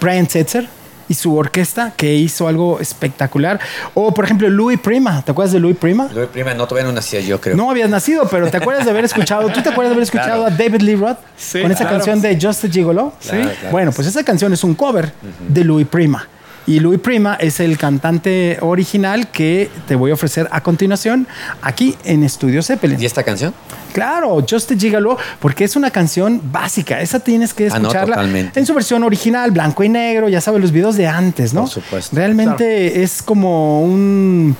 Brian 0.00 0.28
Setzer 0.28 0.68
y 1.08 1.14
su 1.14 1.34
orquesta 1.34 1.92
que 1.96 2.14
hizo 2.14 2.46
algo 2.46 2.78
espectacular. 2.78 3.58
O, 3.94 4.14
por 4.14 4.24
ejemplo, 4.24 4.48
Louis 4.48 4.78
Prima. 4.78 5.22
¿Te 5.22 5.32
acuerdas 5.32 5.52
de 5.52 5.58
Louis 5.58 5.76
Prima? 5.76 6.08
Luego, 6.14 6.30
prima, 6.30 6.54
no, 6.54 6.68
todavía 6.68 6.86
no 6.86 6.94
nacía 6.94 7.20
yo, 7.20 7.40
creo. 7.40 7.56
No 7.56 7.68
habías 7.68 7.90
nacido, 7.90 8.28
pero 8.30 8.48
¿te 8.48 8.58
acuerdas 8.58 8.84
de 8.84 8.92
haber 8.92 9.04
escuchado? 9.04 9.48
¿Tú 9.48 9.60
te 9.60 9.70
acuerdas 9.70 9.90
de 9.90 9.94
haber 9.94 10.04
escuchado 10.04 10.44
Claro. 10.44 10.46
a 10.46 10.50
David 10.56 10.82
Lee 10.82 10.94
Roth 10.94 11.18
Sí, 11.36 11.62
con 11.62 11.72
esa 11.72 11.80
claro. 11.80 11.96
canción 11.96 12.20
de 12.22 12.38
Just 12.40 12.64
a 12.64 12.68
Gigolo? 12.68 13.12
Claro, 13.20 13.42
claro. 13.42 13.70
Bueno, 13.72 13.90
pues 13.92 14.06
esa 14.06 14.22
canción 14.22 14.52
es 14.52 14.62
un 14.62 14.74
cover 14.74 15.12
de 15.48 15.64
Louis 15.64 15.86
Prima. 15.88 16.28
Y 16.66 16.78
Louis 16.78 17.00
Prima 17.00 17.34
es 17.40 17.58
el 17.58 17.76
cantante 17.76 18.58
original 18.60 19.28
que 19.32 19.68
te 19.88 19.96
voy 19.96 20.12
a 20.12 20.14
ofrecer 20.14 20.46
a 20.52 20.60
continuación 20.62 21.26
aquí 21.62 21.96
en 22.04 22.22
Estudio 22.22 22.62
Zeppelin. 22.62 23.00
¿Y 23.02 23.06
esta 23.06 23.24
canción? 23.24 23.52
Claro, 23.90 24.44
Just 24.48 24.72
a 24.72 24.76
Gigolo, 24.76 25.16
porque 25.40 25.64
es 25.64 25.76
una 25.76 25.90
canción 25.90 26.40
básica. 26.52 27.00
Esa 27.00 27.20
tienes 27.20 27.54
que 27.54 27.66
Ah, 27.66 27.78
no, 27.78 27.88
escucharla 27.88 28.24
en 28.54 28.66
su 28.66 28.74
versión 28.74 29.02
original, 29.04 29.50
blanco 29.50 29.84
y 29.84 29.88
negro, 29.88 30.28
ya 30.28 30.40
sabes, 30.40 30.60
los 30.60 30.72
videos 30.72 30.96
de 30.96 31.06
antes, 31.06 31.54
¿no? 31.54 31.62
Por 31.62 31.70
supuesto. 31.70 32.16
Realmente 32.16 33.02
es 33.02 33.22
como 33.22 33.82
un, 33.82 34.56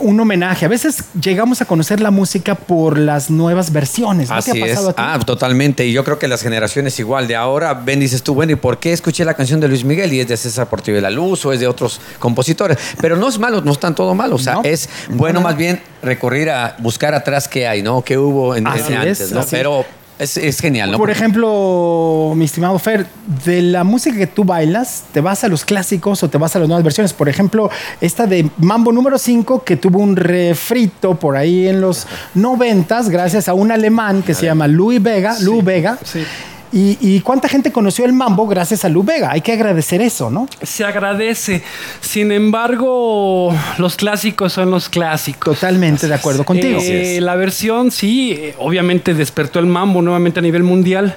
un 0.00 0.20
homenaje. 0.20 0.66
A 0.66 0.68
veces 0.68 1.04
llegamos 1.20 1.60
a 1.62 1.64
conocer 1.64 2.00
la 2.00 2.10
música 2.10 2.54
por 2.54 2.98
las 2.98 3.30
nuevas 3.30 3.72
versiones. 3.72 4.28
¿No 4.28 4.34
te 4.42 4.50
Así 4.50 4.62
ha 4.62 4.66
es. 4.66 4.70
pasado 4.72 4.88
a 4.90 4.92
ti? 4.92 5.02
Ah, 5.04 5.18
totalmente. 5.24 5.86
Y 5.86 5.92
yo 5.92 6.04
creo 6.04 6.18
que 6.18 6.28
las 6.28 6.42
generaciones 6.42 6.98
igual 6.98 7.26
de 7.26 7.36
ahora 7.36 7.74
ven, 7.74 8.00
dices 8.00 8.22
tú, 8.22 8.34
bueno, 8.34 8.52
¿y 8.52 8.56
por 8.56 8.78
qué 8.78 8.92
escuché 8.92 9.24
la 9.24 9.34
canción 9.34 9.60
de 9.60 9.68
Luis 9.68 9.84
Miguel? 9.84 10.12
Y 10.12 10.20
es 10.20 10.28
de 10.28 10.36
César 10.36 10.68
Portillo 10.68 10.96
de 10.96 11.02
la 11.02 11.10
Luz 11.10 11.44
o 11.46 11.52
es 11.52 11.60
de 11.60 11.66
otros 11.66 12.00
compositores. 12.18 12.76
Pero 13.00 13.16
no 13.16 13.28
es 13.28 13.38
malo, 13.38 13.60
no 13.62 13.72
están 13.72 13.94
todo 13.94 14.14
mal. 14.14 14.32
O 14.32 14.38
sea, 14.38 14.54
No. 14.54 14.62
es 14.64 14.88
bueno 15.08 15.34
No, 15.34 15.40
no. 15.40 15.48
más 15.48 15.56
bien 15.56 15.80
recurrir 16.02 16.50
a 16.50 16.76
buscar 16.78 17.14
atrás 17.14 17.48
qué 17.48 17.66
hay, 17.66 17.82
¿no? 17.82 18.02
¿Qué 18.02 18.18
hubo 18.18 18.54
en, 18.54 18.66
Así 18.66 18.92
en 18.92 19.02
es, 19.02 19.20
antes, 19.20 19.32
¿no? 19.32 19.44
Pero 19.50 19.84
es, 20.18 20.36
es 20.36 20.60
genial, 20.60 20.90
¿no? 20.90 20.98
Por 20.98 21.10
ejemplo, 21.10 22.32
mi 22.34 22.44
estimado 22.44 22.78
Fer, 22.78 23.06
de 23.44 23.62
la 23.62 23.84
música 23.84 24.16
que 24.16 24.26
tú 24.26 24.44
bailas, 24.44 25.04
¿te 25.12 25.20
vas 25.20 25.44
a 25.44 25.48
los 25.48 25.64
clásicos 25.64 26.22
o 26.22 26.28
te 26.28 26.38
vas 26.38 26.56
a 26.56 26.58
las 26.58 26.68
nuevas 26.68 26.82
versiones? 26.82 27.12
Por 27.12 27.28
ejemplo, 27.28 27.70
esta 28.00 28.26
de 28.26 28.50
Mambo 28.58 28.92
número 28.92 29.18
5, 29.18 29.62
que 29.62 29.76
tuvo 29.76 30.00
un 30.00 30.16
refrito 30.16 31.14
por 31.14 31.36
ahí 31.36 31.68
en 31.68 31.80
los 31.80 32.06
noventas, 32.34 33.08
gracias 33.08 33.48
a 33.48 33.54
un 33.54 33.70
alemán 33.70 34.22
que 34.22 34.34
se 34.34 34.46
llama 34.46 34.66
Louis 34.66 35.02
Vega, 35.02 35.36
Lou 35.40 35.62
Vega. 35.62 35.98
sí. 36.04 36.24
Y, 36.72 36.98
y 37.00 37.20
cuánta 37.20 37.48
gente 37.48 37.72
conoció 37.72 38.04
el 38.04 38.12
mambo 38.12 38.46
gracias 38.46 38.84
a 38.84 38.88
Lou 38.88 39.02
Vega. 39.02 39.30
Hay 39.30 39.40
que 39.40 39.52
agradecer 39.52 40.02
eso, 40.02 40.30
¿no? 40.30 40.48
Se 40.62 40.84
agradece. 40.84 41.62
Sin 42.00 42.30
embargo, 42.32 43.54
los 43.78 43.96
clásicos 43.96 44.52
son 44.52 44.70
los 44.70 44.88
clásicos. 44.88 45.58
Totalmente 45.60 46.06
de 46.08 46.14
acuerdo 46.14 46.44
contigo. 46.44 46.78
Eh, 46.82 47.20
la 47.22 47.34
versión 47.36 47.90
sí, 47.90 48.32
eh, 48.32 48.54
obviamente 48.58 49.14
despertó 49.14 49.58
el 49.58 49.66
mambo 49.66 50.02
nuevamente 50.02 50.40
a 50.40 50.42
nivel 50.42 50.62
mundial, 50.62 51.14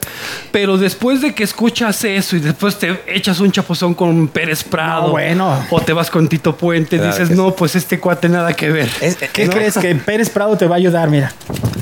pero 0.52 0.78
después 0.78 1.22
de 1.22 1.34
que 1.34 1.44
escuchas 1.44 2.04
eso 2.06 2.36
y 2.36 2.40
después 2.40 2.78
te 2.80 3.02
echas 3.08 3.40
un 3.40 3.52
chapuzón 3.52 3.94
con 3.94 4.28
Pérez 4.30 4.64
Prado, 4.64 5.08
No, 5.08 5.12
bueno. 5.12 5.66
o 5.70 5.82
te 5.82 5.94
vas 5.94 6.10
con 6.10 6.28
Tito 6.30 6.56
Puente, 6.56 6.98
Claro 6.98 7.12
dices, 7.12 7.36
no, 7.36 7.52
pues 7.56 7.76
este 7.76 8.00
cuate 8.00 8.30
nada 8.30 8.54
que 8.54 8.70
ver. 8.70 8.90
Es- 9.02 9.18
¿Qué 9.34 9.46
¿no? 9.46 9.52
crees 9.52 9.78
que 9.78 9.96
Pérez 9.96 10.30
Prado 10.30 10.58
te 10.58 10.66
va 10.68 10.76
a 10.76 10.78
ayudar? 10.78 11.10
Mira, 11.10 11.32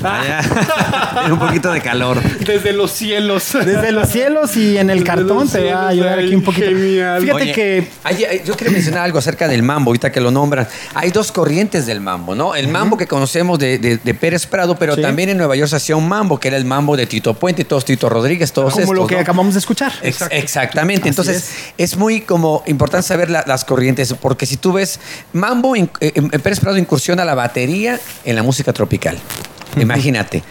Tiene 1.20 1.32
un 1.32 1.38
poquito 1.38 1.70
de 1.72 1.80
calor. 1.80 2.20
Desde 2.40 2.72
los 2.72 2.90
cielos. 2.90 3.54
Desde 3.64 3.92
los 3.92 4.08
cielos 4.08 4.56
y 4.56 4.76
en 4.78 4.90
el 4.90 5.04
cartón 5.04 5.48
te 5.48 5.72
va 5.72 5.82
a 5.84 5.88
ayudar 5.88 6.18
ay, 6.18 6.26
aquí 6.26 6.34
un 6.34 6.42
poquito. 6.42 6.66
genial. 6.66 7.20
Fíjate 7.22 7.42
Oye, 7.42 7.52
que 7.52 7.88
hay- 8.04 8.24
hay- 8.24 8.42
yo 8.44 8.56
quería 8.56 8.72
mencionar 8.72 9.04
algo 9.04 9.18
acerca 9.18 9.48
del 9.48 9.62
mambo, 9.62 9.90
ahorita 9.90 10.10
que 10.12 10.20
lo 10.20 10.30
nombran. 10.30 10.66
Hay 10.94 11.10
dos 11.10 11.32
corrientes 11.32 11.86
del 11.86 12.00
mambo, 12.00 12.34
¿no? 12.34 12.54
El 12.54 12.68
mambo 12.68 12.96
que 12.96 13.06
conocemos 13.06 13.58
de, 13.58 13.78
de- 13.78 13.96
de 13.98 14.14
Pérez 14.14 14.46
Prado, 14.46 14.76
pero 14.76 14.94
Sí. 14.96 15.02
también 15.02 15.28
en 15.30 15.38
Nueva 15.38 15.56
York 15.56 15.70
se 15.70 15.76
hacía 15.76 15.96
un 15.96 16.08
mambo, 16.08 16.38
que 16.40 16.48
era 16.48 16.56
el 16.56 16.64
mambo 16.64 16.96
de 16.96 17.06
Tito 17.06 17.34
Puente 17.34 17.62
y 17.62 17.64
todos 17.64 17.84
Tito 17.84 18.08
Rodríguez, 18.08 18.52
todos 18.52 18.72
como 18.72 18.82
estos, 18.84 18.96
lo 18.96 19.06
que 19.06 19.14
¿no? 19.16 19.20
acabamos 19.20 19.54
de 19.54 19.60
escuchar. 19.60 19.92
Ex- 20.02 20.24
exactamente. 20.30 21.02
Así 21.02 21.08
Entonces, 21.10 21.50
es. 21.78 21.96
muy 21.96 22.20
como 22.22 22.62
importante 22.66 23.06
saber 23.06 23.30
la- 23.30 23.44
las 23.46 23.64
corrientes, 23.64 24.14
porque 24.20 24.46
si 24.46 24.56
tú 24.56 24.72
ves, 24.72 24.98
Mambo, 25.32 25.76
in- 25.76 25.90
eh, 26.00 26.12
eh, 26.14 26.38
Pérez 26.38 26.60
Prado 26.60 26.76
incursiona 26.78 27.24
la 27.24 27.34
batería 27.34 27.98
en 28.24 28.34
la 28.36 28.42
música 28.42 28.72
tropical. 28.72 29.18
Imagínate. 29.78 30.42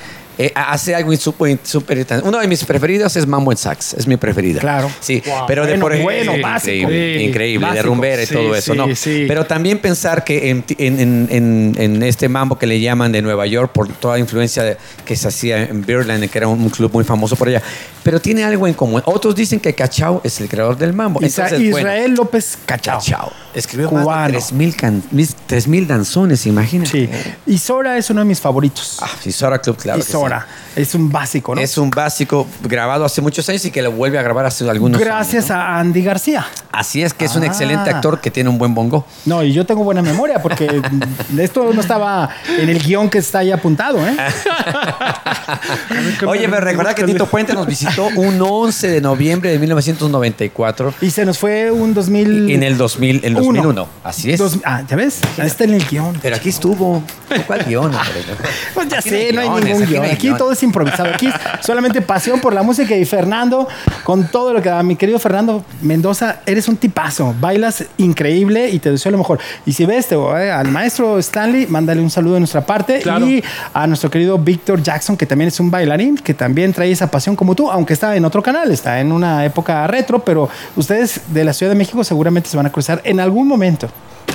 Eh, 0.42 0.54
hace 0.56 0.96
algo 0.96 1.14
súper 1.18 1.60
súper 1.64 2.08
Uno 2.24 2.40
de 2.40 2.48
mis 2.48 2.64
preferidos 2.64 3.14
es 3.18 3.28
Mambo 3.28 3.52
en 3.52 3.58
Sax, 3.58 3.96
es 3.96 4.08
mi 4.08 4.16
preferida. 4.16 4.62
Claro. 4.62 4.90
Sí, 5.02 5.22
Wow. 5.26 5.40
pero 5.46 5.66
de 5.66 5.78
por 5.78 5.92
ejemplo, 5.92 6.14
bueno, 6.16 6.32
básico. 6.42 6.72
increíble, 6.90 7.18
Sí, 7.20 7.26
increíble, 7.26 7.72
de 7.74 7.82
rumbera 7.82 8.24
y 8.24 8.26
Sí, 8.26 8.34
todo 8.36 8.56
eso, 8.56 8.72
sí, 8.72 8.78
¿no? 8.78 8.96
sí. 8.96 9.26
Pero 9.28 9.46
también 9.46 9.80
pensar 9.80 10.24
que 10.24 10.50
en, 10.50 10.64
en- 10.78 11.00
en- 11.02 11.28
en- 11.30 11.76
en 11.78 12.04
este 12.04 12.30
mambo 12.30 12.58
que 12.58 12.68
le 12.68 12.80
llaman 12.80 13.12
de 13.12 13.22
Nueva 13.22 13.48
York, 13.48 13.74
por 13.74 13.90
toda 13.90 14.14
la 14.14 14.22
influencia 14.22 14.64
de- 14.64 14.78
que 15.04 15.18
se 15.18 15.28
hacía 15.28 15.62
en 15.64 15.86
Birdland, 15.86 16.30
que 16.30 16.38
era 16.38 16.48
un, 16.48 16.62
un 16.62 16.70
club 16.70 16.90
muy 16.94 17.04
famoso 17.04 17.36
por 17.36 17.50
allá, 17.50 17.62
pero 18.04 18.20
tiene 18.20 18.44
algo 18.44 18.68
en 18.68 18.74
común. 18.74 19.02
Otros 19.06 19.36
dicen 19.36 19.60
que 19.60 19.74
Cachao 19.74 20.22
es 20.24 20.40
el 20.42 20.50
creador 20.50 20.78
del 20.78 20.94
mambo. 20.94 21.20
Isa- 21.22 21.44
Entonces, 21.46 21.72
bueno, 21.72 21.88
Israel 21.90 22.14
López 22.16 22.58
Cachao. 22.66 23.00
Cachao. 23.00 23.32
Escribió 23.54 23.90
Cubano. 23.90 24.08
más 24.08 24.32
de 24.32 24.38
3.000 24.38 24.76
can- 24.76 25.04
mis- 25.12 25.36
3.000 25.48 25.88
danzones, 25.88 26.46
imagínate. 26.46 26.92
Sí. 26.92 27.10
Isora 27.48 27.98
es 27.98 28.10
uno 28.10 28.22
de 28.22 28.26
mis 28.26 28.40
favoritos. 28.40 28.98
Ah, 29.02 29.10
Isora 29.26 29.60
Club, 29.60 29.78
claro. 29.78 30.00
que 30.00 30.04
sí. 30.06 30.12
Isora. 30.12 30.46
Es 30.76 30.94
un 30.96 31.12
básico, 31.12 31.56
¿no? 31.56 31.62
Es 31.62 31.78
un 31.78 31.90
básico 31.90 32.48
grabado 32.64 33.04
hace 33.06 33.22
muchos 33.22 33.48
años 33.50 33.66
y 33.66 33.72
que 33.72 33.82
lo 33.82 33.92
vuelve 33.92 34.20
a 34.20 34.22
grabar 34.22 34.46
hace 34.46 34.70
algunos 34.70 35.02
Gracias 35.02 35.50
años. 35.50 35.64
a 35.66 35.80
Andy 35.80 36.04
García. 36.04 36.46
Así 36.72 37.02
es 37.02 37.14
que 37.14 37.26
es 37.26 37.36
un 37.36 37.44
Ah. 37.44 37.48
excelente 37.48 37.90
actor 37.90 38.22
que 38.22 38.30
tiene 38.32 38.50
un 38.50 38.58
buen 38.60 38.74
bongo. 38.76 39.06
No, 39.26 39.44
y 39.44 39.52
yo 39.52 39.66
tengo 39.66 39.84
buena 39.84 40.02
memoria 40.04 40.42
porque 40.42 40.68
esto 41.40 41.72
no 41.74 41.82
estaba 41.82 42.30
en 42.60 42.70
el 42.70 42.80
guion 42.82 43.10
que 43.10 43.18
está 43.18 43.40
ahí 43.40 43.52
apuntado, 43.52 44.08
¿eh? 44.08 44.16
Oye, 46.28 46.48
me 46.48 46.60
recordar 46.60 46.94
que 46.96 47.04
Tito 47.04 47.26
Puente 47.26 47.54
nos 47.54 47.66
visitó 47.66 47.89
un 48.16 48.42
11 48.42 48.88
de 48.90 49.02
noviembre 49.02 49.52
de 49.52 49.60
1994 49.60 50.94
Y 51.02 51.10
se 51.12 51.26
nos 51.26 51.38
fue 51.38 51.72
un 51.72 51.94
2000. 51.94 52.52
en 52.52 52.64
el 52.64 52.78
2000, 52.78 53.22
en 53.24 53.34
2001. 53.34 53.88
Así 54.04 54.32
es. 54.32 54.40
Dos- 54.40 54.60
ah, 54.66 54.84
¿ya 54.88 54.96
ves? 54.96 55.20
Ahí 55.38 55.48
está 55.48 55.64
en 55.64 55.74
el 55.76 55.86
guion. 55.88 56.18
Pero 56.22 56.36
aquí 56.36 56.50
estuvo. 56.50 57.04
¿Cuál 57.48 57.64
guion? 57.66 57.86
hombre? 57.86 58.00
Pues 58.74 58.88
ya 58.90 59.00
Aquí 59.00 59.10
sé, 59.10 59.34
no 59.34 59.42
hay 59.42 59.48
guiones, 59.50 59.66
ningún 59.66 59.84
aquí 59.84 59.94
no 59.94 60.00
guion. 60.00 60.04
hay 60.06 60.12
Aquí 60.12 60.28
guion. 60.28 60.38
todo 60.38 60.52
es 60.52 60.64
improvisado. 60.64 61.10
Aquí 61.14 61.28
es 61.28 61.34
solamente 61.66 62.02
pasión 62.02 62.40
por 62.40 62.54
la 62.54 62.64
música 62.64 62.96
y 62.96 63.06
Fernando, 63.06 63.68
con 64.04 64.28
todo 64.30 64.54
lo 64.54 64.62
que 64.62 64.70
da. 64.70 64.82
Mi 64.84 64.96
querido 64.96 65.20
Fernando 65.20 65.64
Mendoza, 65.82 66.42
eres 66.46 66.68
un 66.68 66.78
tipazo. 66.78 67.36
Bailas 67.40 67.84
increíble 67.98 68.70
y 68.70 68.80
te 68.80 68.92
deseo 68.92 69.12
lo 69.12 69.18
mejor. 69.18 69.40
Y 69.66 69.74
si 69.74 69.86
ves 69.86 70.08
te 70.08 70.16
voy, 70.16 70.42
eh, 70.42 70.52
al 70.52 70.68
maestro 70.70 71.20
Stanley, 71.20 71.68
mándale 71.68 72.02
un 72.02 72.10
saludo 72.10 72.36
de 72.36 72.40
nuestra 72.42 72.66
parte. 72.66 73.00
Claro. 73.00 73.26
Y 73.28 73.44
a 73.74 73.88
nuestro 73.88 74.10
querido 74.10 74.38
Víctor 74.38 74.82
Jackson, 74.82 75.16
que 75.18 75.26
también 75.26 75.48
es 75.50 75.60
un 75.60 75.70
bailarín, 75.72 76.18
que 76.18 76.34
también 76.34 76.74
trae 76.74 76.92
esa 76.92 77.10
pasión 77.12 77.36
como 77.36 77.56
tú, 77.56 77.70
aunque 77.80 77.94
está 77.94 78.16
en 78.16 78.26
otro 78.26 78.44
canal, 78.44 78.72
está 78.72 79.00
en 79.00 79.12
una 79.12 79.46
época 79.46 79.88
retro, 79.88 80.20
pero 80.20 80.50
ustedes 80.76 81.22
de 81.28 81.46
la 81.46 81.54
Ciudad 81.54 81.72
de 81.72 81.78
México 81.78 82.04
seguramente 82.04 82.50
se 82.50 82.58
van 82.58 82.66
a 82.66 82.72
cruzar 82.72 83.02
en 83.06 83.22
algún 83.22 83.48
momento. 83.48 83.88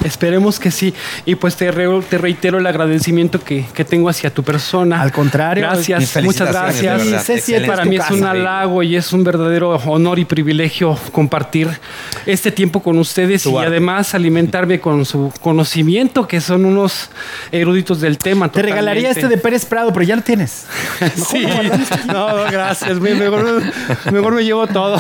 Esperemos 0.04 0.58
que 0.58 0.70
sí. 0.70 0.92
Y 1.24 1.34
pues 1.36 1.56
te, 1.56 1.70
re- 1.70 2.00
te 2.08 2.18
reitero 2.18 2.58
el 2.58 2.66
agradecimiento 2.66 3.40
que, 3.40 3.64
que 3.74 3.84
tengo 3.84 4.08
hacia 4.08 4.30
tu 4.30 4.42
persona. 4.42 5.00
Al 5.00 5.12
contrario, 5.12 5.64
Gracias, 5.64 6.22
muchas 6.22 6.48
gracias. 6.50 7.62
Para 7.66 7.84
mí 7.84 7.96
es 7.96 8.10
un 8.10 8.24
halago 8.24 8.82
y 8.82 8.96
es 8.96 9.12
un 9.12 9.24
verdadero 9.24 9.70
honor 9.86 10.18
y 10.18 10.24
privilegio 10.24 10.98
compartir 11.12 11.68
este 12.26 12.50
tiempo 12.50 12.82
con 12.82 12.98
ustedes 12.98 13.42
Tu 13.44 13.50
y 13.50 13.56
arte. 13.56 13.68
además 13.68 14.14
alimentarme 14.14 14.80
con 14.80 15.04
su 15.04 15.32
conocimiento, 15.40 16.26
que 16.26 16.40
son 16.40 16.64
unos 16.64 17.08
eruditos 17.52 18.00
del 18.00 18.18
tema. 18.18 18.50
Te 18.50 18.62
regalaría 18.62 19.10
este 19.10 19.28
de 19.28 19.38
Pérez 19.38 19.64
Prado, 19.64 19.92
pero 19.92 20.04
ya 20.04 20.16
lo 20.16 20.22
tienes. 20.22 20.66
Sí, 21.30 21.46
no, 22.06 22.44
gracias. 22.50 23.00
me- 23.00 23.14
Mejor, 23.14 23.62
mejor 24.12 24.34
me 24.34 24.42
llevo 24.44 24.66
todo. 24.66 24.98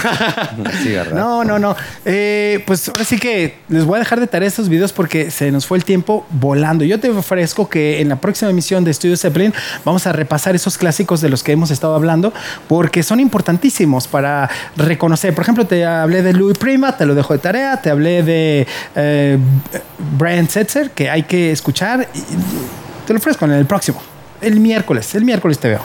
No, 1.14 1.44
no, 1.44 1.58
no. 1.58 1.76
Eh, 2.04 2.62
pues 2.66 2.88
ahora 2.88 3.04
sí 3.04 3.18
que 3.18 3.56
les 3.68 3.84
voy 3.84 3.96
a 3.96 3.98
dejar 4.00 4.20
de 4.20 4.26
tarea 4.26 4.48
estos 4.48 4.68
videos 4.68 4.83
porque 4.92 5.30
se 5.30 5.50
nos 5.50 5.66
fue 5.66 5.78
el 5.78 5.84
tiempo 5.84 6.26
volando. 6.30 6.84
Yo 6.84 7.00
te 7.00 7.10
ofrezco 7.10 7.68
que 7.68 8.00
en 8.00 8.08
la 8.08 8.16
próxima 8.16 8.50
emisión 8.50 8.84
de 8.84 8.90
Estudio 8.90 9.16
Zeppelin 9.16 9.52
vamos 9.84 10.06
a 10.06 10.12
repasar 10.12 10.54
esos 10.54 10.78
clásicos 10.78 11.20
de 11.20 11.28
los 11.28 11.42
que 11.42 11.52
hemos 11.52 11.70
estado 11.70 11.94
hablando 11.94 12.32
porque 12.68 13.02
son 13.02 13.20
importantísimos 13.20 14.08
para 14.08 14.50
reconocer. 14.76 15.34
Por 15.34 15.42
ejemplo, 15.42 15.66
te 15.66 15.84
hablé 15.84 16.22
de 16.22 16.32
Louis 16.32 16.58
Prima, 16.58 16.96
te 16.96 17.06
lo 17.06 17.14
dejo 17.14 17.32
de 17.32 17.38
tarea. 17.38 17.80
Te 17.80 17.90
hablé 17.90 18.22
de 18.22 18.66
eh, 18.94 19.38
Brian 20.18 20.48
Setzer, 20.48 20.90
que 20.90 21.10
hay 21.10 21.24
que 21.24 21.52
escuchar. 21.52 22.08
te 23.06 23.12
lo 23.12 23.18
ofrezco 23.18 23.44
en 23.44 23.52
el 23.52 23.66
próximo. 23.66 24.00
El 24.40 24.60
miércoles. 24.60 25.14
El 25.14 25.24
miércoles 25.24 25.58
te 25.58 25.68
veo. 25.68 25.80